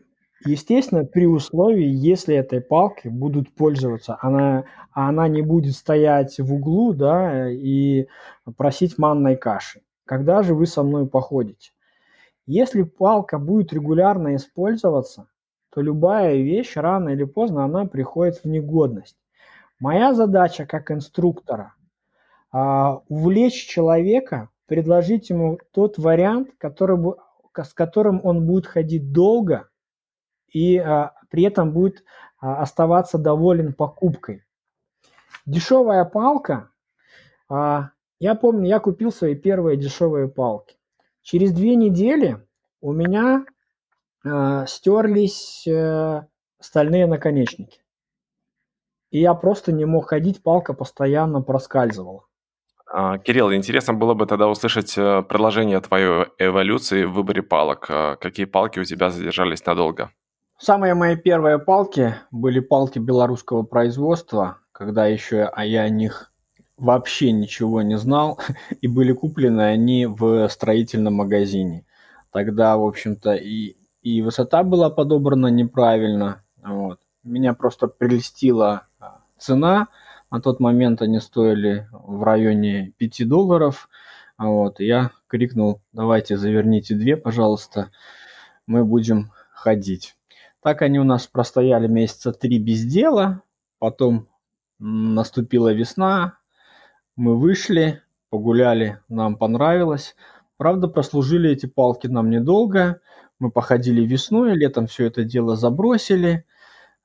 [0.45, 6.93] естественно, при условии, если этой палкой будут пользоваться, она, она не будет стоять в углу,
[6.93, 8.07] да, и
[8.57, 9.81] просить манной каши.
[10.05, 11.71] Когда же вы со мной походите?
[12.45, 15.27] Если палка будет регулярно использоваться,
[15.73, 19.17] то любая вещь рано или поздно она приходит в негодность.
[19.79, 21.73] Моя задача как инструктора
[22.51, 26.97] а, увлечь человека, предложить ему тот вариант, который,
[27.55, 29.70] с которым он будет ходить долго
[30.51, 32.03] и а, при этом будет
[32.39, 34.43] а, оставаться доволен покупкой.
[35.45, 36.69] Дешевая палка.
[37.49, 37.89] А,
[38.19, 40.77] я помню, я купил свои первые дешевые палки.
[41.23, 42.37] Через две недели
[42.81, 43.45] у меня
[44.25, 46.23] э, стерлись э,
[46.59, 47.81] стальные наконечники.
[49.11, 52.25] И я просто не мог ходить, палка постоянно проскальзывала.
[52.87, 57.85] А, Кирилл, интересно было бы тогда услышать э, продолжение твоей эволюции в выборе палок.
[57.89, 60.11] А какие палки у тебя задержались надолго?
[60.63, 66.31] Самые мои первые палки были палки белорусского производства, когда еще а я о них
[66.77, 68.39] вообще ничего не знал,
[68.79, 71.87] и были куплены они в строительном магазине.
[72.31, 76.43] Тогда, в общем-то, и, и высота была подобрана неправильно.
[76.63, 76.99] Вот.
[77.23, 79.87] Меня просто прельстила а, цена.
[80.29, 83.89] На тот момент они стоили в районе 5 долларов.
[84.37, 84.79] Вот.
[84.79, 87.89] Я крикнул, давайте заверните две, пожалуйста,
[88.67, 90.15] мы будем ходить.
[90.61, 93.41] Так они у нас простояли месяца три без дела.
[93.79, 94.27] Потом
[94.79, 96.37] наступила весна,
[97.15, 100.15] мы вышли, погуляли, нам понравилось.
[100.57, 103.01] Правда, прослужили эти палки нам недолго.
[103.39, 106.45] Мы походили весной, летом все это дело забросили.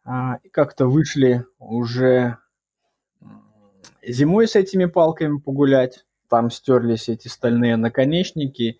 [0.04, 2.38] А, и как-то вышли уже
[4.06, 6.04] зимой с этими палками погулять.
[6.28, 8.78] Там стерлись эти стальные наконечники.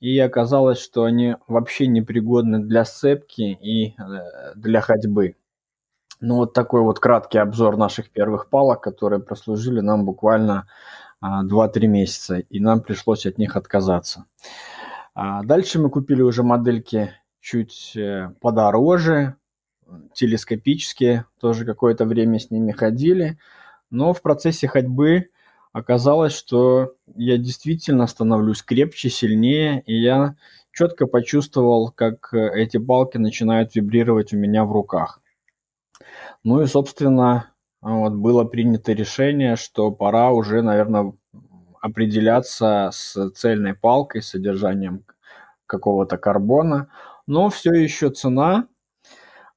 [0.00, 5.36] И оказалось, что они вообще непригодны для сцепки и э, для ходьбы.
[6.20, 10.68] Ну, вот такой вот краткий обзор наших первых палок, которые прослужили нам буквально
[11.22, 14.24] 2-3 а, месяца, и нам пришлось от них отказаться.
[15.14, 19.36] А дальше мы купили уже модельки чуть э, подороже,
[20.12, 23.38] телескопические, тоже какое-то время с ними ходили,
[23.90, 25.30] но в процессе ходьбы
[25.78, 30.36] оказалось, что я действительно становлюсь крепче, сильнее, и я
[30.72, 35.20] четко почувствовал, как э, эти палки начинают вибрировать у меня в руках.
[36.44, 41.12] Ну и, собственно, вот было принято решение, что пора уже, наверное,
[41.80, 45.04] определяться с цельной палкой, с содержанием
[45.66, 46.88] какого-то карбона.
[47.26, 48.66] Но все еще цена,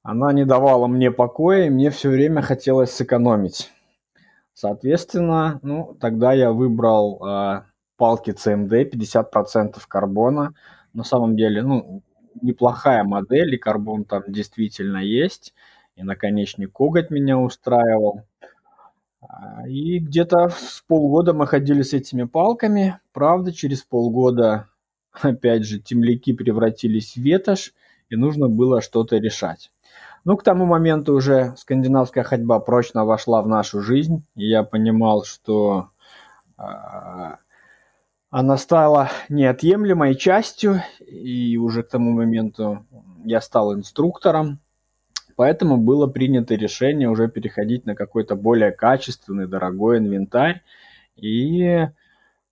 [0.02, 3.70] она не давала мне покоя, и мне все время хотелось сэкономить.
[4.54, 7.62] Соответственно, ну, тогда я выбрал э,
[7.96, 10.54] палки CMD, 50% карбона.
[10.92, 12.02] На самом деле, ну,
[12.40, 15.54] неплохая модель, и карбон там действительно есть
[15.96, 18.22] и наконечник коготь меня устраивал.
[19.20, 22.98] А, и где-то с полгода мы ходили с этими палками.
[23.12, 24.68] Правда, через полгода,
[25.12, 27.72] опять же, темляки превратились в ветошь,
[28.08, 29.70] и нужно было что-то решать.
[30.24, 35.24] Ну, к тому моменту уже скандинавская ходьба прочно вошла в нашу жизнь, и я понимал,
[35.24, 35.88] что
[36.58, 36.62] э,
[38.30, 42.86] она стала неотъемлемой частью, и уже к тому моменту
[43.24, 44.60] я стал инструктором,
[45.36, 50.62] Поэтому было принято решение уже переходить на какой-то более качественный, дорогой инвентарь.
[51.16, 51.88] И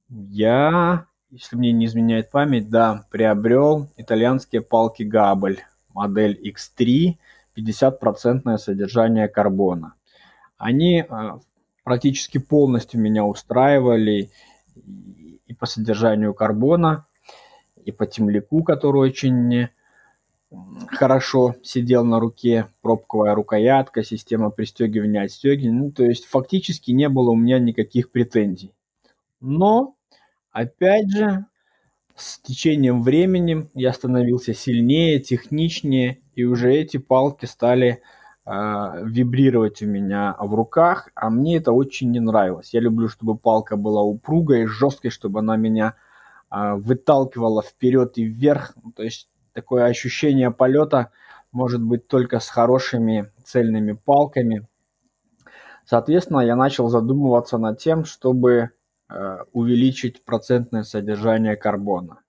[0.08, 5.62] я, если мне не изменяет память, да, приобрел итальянские палки Габель,
[5.94, 7.16] модель X3,
[7.60, 9.94] 50% содержание карбона.
[10.56, 11.04] Они
[11.84, 14.30] практически полностью меня устраивали
[15.46, 17.06] и по содержанию карбона,
[17.84, 19.68] и по темляку, который очень
[20.88, 25.80] хорошо сидел на руке, пробковая рукоятка, система пристегивания, отстегивания.
[25.80, 28.72] Ну, то есть фактически не было у меня никаких претензий.
[29.40, 29.94] Но,
[30.50, 31.46] опять же,
[32.20, 38.02] с течением времени я становился сильнее, техничнее, и уже эти палки стали
[38.46, 38.50] э,
[39.04, 42.74] вибрировать у меня в руках, а мне это очень не нравилось.
[42.74, 45.94] Я люблю, чтобы палка была упругой, жесткой, чтобы она меня
[46.50, 48.74] э, выталкивала вперед и вверх.
[48.94, 51.10] То есть такое ощущение полета
[51.52, 54.68] может быть только с хорошими цельными палками.
[55.84, 58.70] Соответственно, я начал задумываться над тем, чтобы
[59.52, 62.20] увеличить процентное содержание карбона.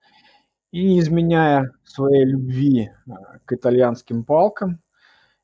[0.71, 3.11] И не изменяя своей любви э,
[3.45, 4.79] к итальянским палкам,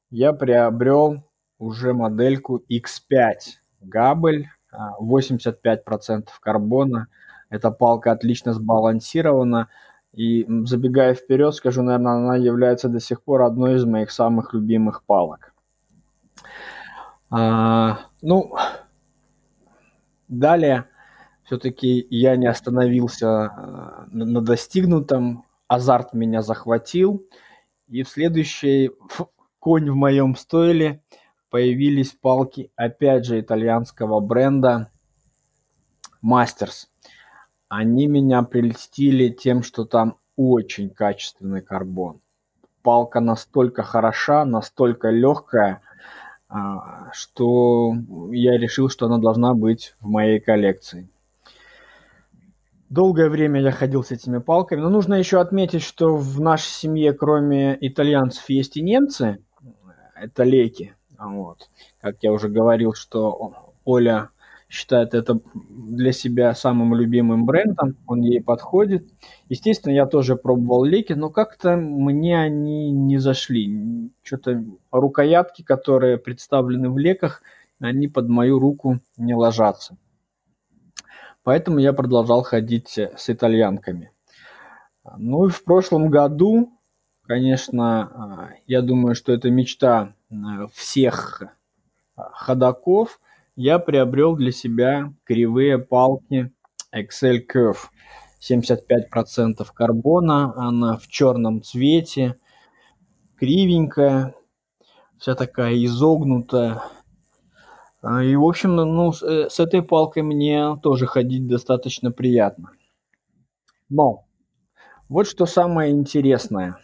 [0.10, 1.24] я приобрел
[1.60, 3.34] уже модельку X5
[3.82, 7.08] Габель, э, 85% карбона.
[7.50, 9.68] Эта палка отлично сбалансирована,
[10.14, 15.04] и забегая вперед, скажу, наверное, она является до сих пор одной из моих самых любимых
[15.04, 15.54] палок.
[17.30, 18.56] А, ну,
[20.30, 20.86] далее
[21.48, 27.26] все-таки я не остановился а, на достигнутом, азарт меня захватил,
[27.88, 28.92] и в следующий
[29.60, 31.02] конь в моем стойле
[31.50, 34.92] появились палки, опять же, итальянского бренда
[36.24, 36.88] Masters
[37.70, 42.22] они меня прельстили тем, что там очень качественный карбон.
[42.82, 45.82] Палка настолько хороша, настолько легкая,
[46.48, 47.94] а, что
[48.32, 51.10] я решил, что она должна быть в моей коллекции.
[52.90, 57.12] Долгое время я ходил с этими палками, но нужно еще отметить, что в нашей семье,
[57.12, 59.40] кроме итальянцев, есть и немцы.
[60.16, 60.96] Это леки.
[61.20, 61.70] Вот.
[62.00, 64.30] Как я уже говорил, что Оля
[64.70, 69.06] считает это для себя самым любимым брендом, он ей подходит.
[69.50, 74.12] Естественно, я тоже пробовал леки, но как-то мне они не зашли.
[74.24, 77.42] Что-то рукоятки, которые представлены в леках,
[77.80, 79.98] они под мою руку не ложатся.
[81.48, 84.12] Поэтому я продолжал ходить с итальянками.
[85.18, 86.78] Ну и в прошлом году,
[87.22, 90.14] конечно, я думаю, что это мечта
[90.74, 91.44] всех
[92.16, 93.22] ходаков–
[93.58, 96.52] я приобрел для себя кривые палки
[96.96, 97.78] Excel Curve.
[98.40, 102.36] 75% карбона, она в черном цвете,
[103.36, 104.36] кривенькая,
[105.18, 106.84] вся такая изогнутая.
[108.08, 112.72] А, и, в общем, ну, с, э, с этой палкой мне тоже ходить достаточно приятно.
[113.90, 114.28] Но
[115.10, 116.78] вот что самое интересное.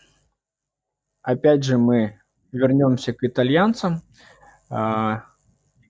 [1.21, 2.19] Опять же, мы
[2.51, 4.01] вернемся к итальянцам.
[4.69, 5.23] А,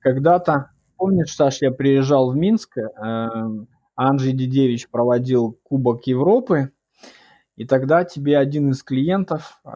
[0.02, 0.74] когда-то
[1.04, 3.28] Помнишь, Саш, я приезжал в Минск, э,
[3.96, 6.72] Анжей Дедевич проводил Кубок Европы,
[7.58, 9.70] и тогда тебе один из клиентов, э,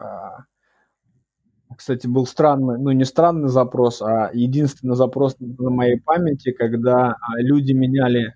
[1.76, 7.42] кстати, был странный, ну не странный запрос, а единственный запрос на моей памяти, когда э,
[7.42, 8.34] люди меняли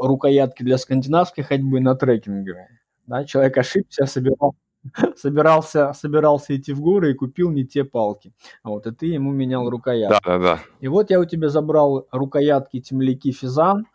[0.00, 2.80] рукоятки для скандинавской ходьбы на трекинговые.
[3.06, 4.56] Да, человек ошибся, собирал
[5.16, 8.32] собирался, собирался идти в горы и купил не те палки.
[8.62, 10.20] А вот, и ты ему менял рукоятки.
[10.24, 10.60] Да, да, да.
[10.80, 13.86] И вот я у тебя забрал рукоятки темляки Физан.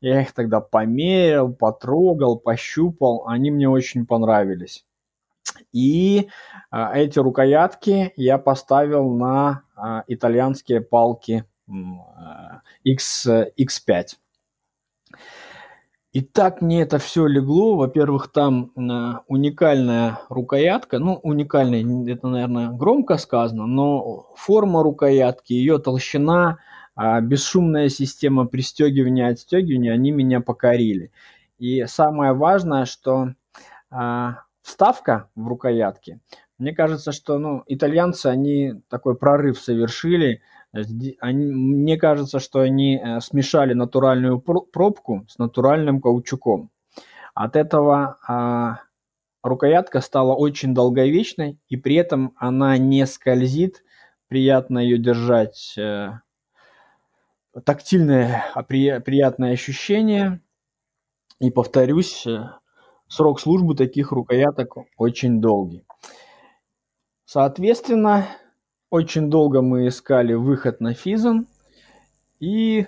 [0.00, 3.24] Я их тогда померил, потрогал, пощупал.
[3.26, 4.84] Они мне очень понравились.
[5.72, 6.28] И
[6.70, 14.06] а, эти рукоятки я поставил на а, итальянские палки а, X, X5.
[16.12, 17.76] И так мне это все легло.
[17.76, 20.98] Во-первых, там э, уникальная рукоятка.
[20.98, 26.58] Ну, уникальная, это, наверное, громко сказано, но форма рукоятки, ее толщина,
[26.96, 31.12] э, бесшумная система пристегивания и отстегивания, они меня покорили.
[31.58, 33.34] И самое важное, что
[33.92, 34.30] э,
[34.62, 36.20] вставка в рукоятке,
[36.58, 40.42] мне кажется, что ну, итальянцы, они такой прорыв совершили–
[40.72, 46.70] они, мне кажется, что они э, смешали натуральную пробку с натуральным каучуком.
[47.34, 48.80] От этого а,
[49.42, 53.84] рукоятка стала очень долговечной, и при этом она не скользит,
[54.28, 56.10] приятно ее держать, э,
[57.64, 60.40] тактильное а, при, приятное ощущение.
[61.40, 62.50] И повторюсь, э,
[63.10, 65.84] срок службы таких рукояток очень долгий.
[67.26, 68.26] Соответственно,
[68.88, 71.46] очень долго мы искали выход на Физон,
[72.38, 72.86] и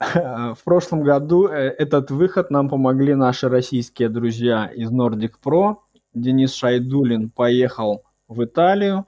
[0.00, 5.76] в прошлом году э, этот выход нам помогли наши российские друзья из Nordic Pro.
[6.12, 9.06] Денис Шайдулин поехал в Италию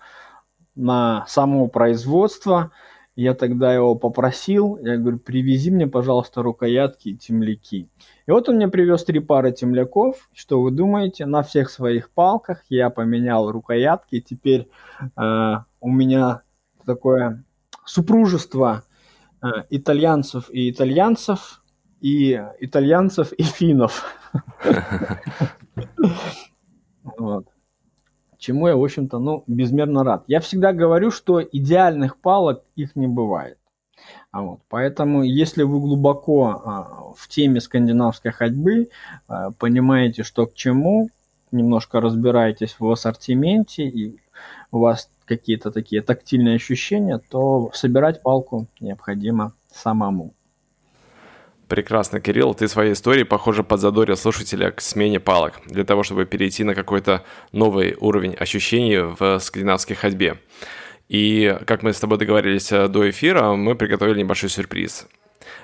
[0.75, 2.71] на само производство.
[3.17, 7.89] Я тогда его попросил, я говорю, привези мне, пожалуйста, рукоятки и темляки.
[8.27, 10.29] И вот он мне привез три пары темляков.
[10.33, 11.25] Что вы думаете?
[11.25, 14.21] На всех своих палках я поменял рукоятки.
[14.21, 14.69] Теперь
[15.01, 16.43] э, у меня
[16.85, 17.45] такое
[17.85, 18.83] супружество
[19.41, 21.63] э, итальянцев и итальянцев,
[22.01, 24.05] и итальянцев и финнов.
[28.45, 30.25] Чему я, в общем-то, ну, безмерно рад.
[30.27, 33.57] Я всегда говорю, что идеальных палок их не бывает.
[34.33, 38.91] А вот, поэтому, если вы глубоко а, в теме скандинавской ходьбы,
[39.29, 41.09] а, понимаете, что к чему,
[41.53, 44.21] немножко разбираетесь в ассортименте и
[44.71, 50.35] у вас какие-то такие тактильные ощущения, то собирать палку необходимо самому.
[51.75, 52.55] Прекрасно, Кирилл.
[52.55, 57.25] Ты своей историей, похоже, подзадорил слушателя к смене палок, для того, чтобы перейти на какой-то
[57.51, 60.39] новый уровень ощущений в скандинавской ходьбе.
[61.09, 65.09] И, как мы с тобой договорились э, до эфира, мы приготовили небольшой сюрприз.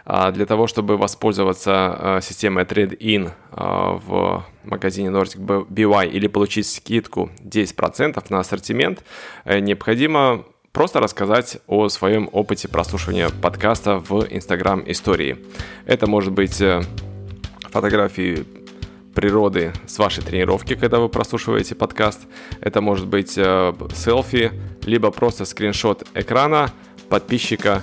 [0.04, 6.66] А для того, чтобы воспользоваться э, системой Trade-in э, в магазине Nordic BY или получить
[6.66, 9.04] скидку 10% на ассортимент,
[9.44, 15.38] необходимо просто рассказать о своем опыте прослушивания подкаста в Instagram истории.
[15.86, 16.82] Это может быть э,
[17.62, 18.44] фотографии
[19.14, 22.20] природы с вашей тренировки, когда вы прослушиваете подкаст.
[22.60, 24.52] Это может быть э, селфи,
[24.84, 26.72] либо просто скриншот экрана
[27.10, 27.82] подписчика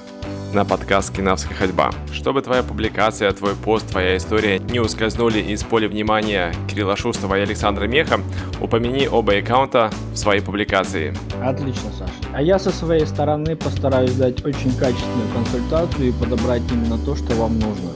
[0.54, 1.92] на подкаст «Кинавская ходьба».
[2.14, 7.42] Чтобы твоя публикация, твой пост, твоя история не ускользнули из поля внимания Кирилла Шустова и
[7.42, 8.22] Александра Меха,
[8.62, 11.14] упомяни оба аккаунта в своей публикации.
[11.44, 12.14] Отлично, Саша.
[12.34, 17.36] А я со своей стороны постараюсь дать очень качественную консультацию и подобрать именно то, что
[17.36, 17.92] вам нужно.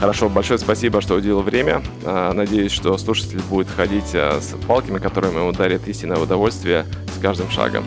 [0.00, 1.82] Хорошо, большое спасибо, что уделил время.
[2.04, 6.84] А, надеюсь, что слушатель будет ходить а, с палками, которыми ему дарит истинное удовольствие
[7.16, 7.84] с каждым шагом.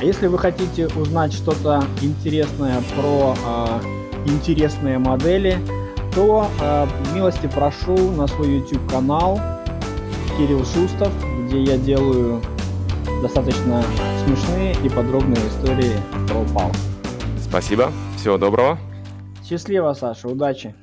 [0.00, 3.80] А если вы хотите узнать что-то интересное про э,
[4.24, 5.58] интересные модели,
[6.14, 9.38] то э, милости прошу на свой YouTube канал
[10.38, 11.12] Кирилл Шустов,
[11.44, 12.40] где я делаю
[13.20, 13.84] достаточно
[14.24, 15.92] смешные и подробные истории
[16.26, 16.72] про пал.
[17.38, 18.78] Спасибо, всего доброго.
[19.46, 20.74] Счастливо, Саша, удачи.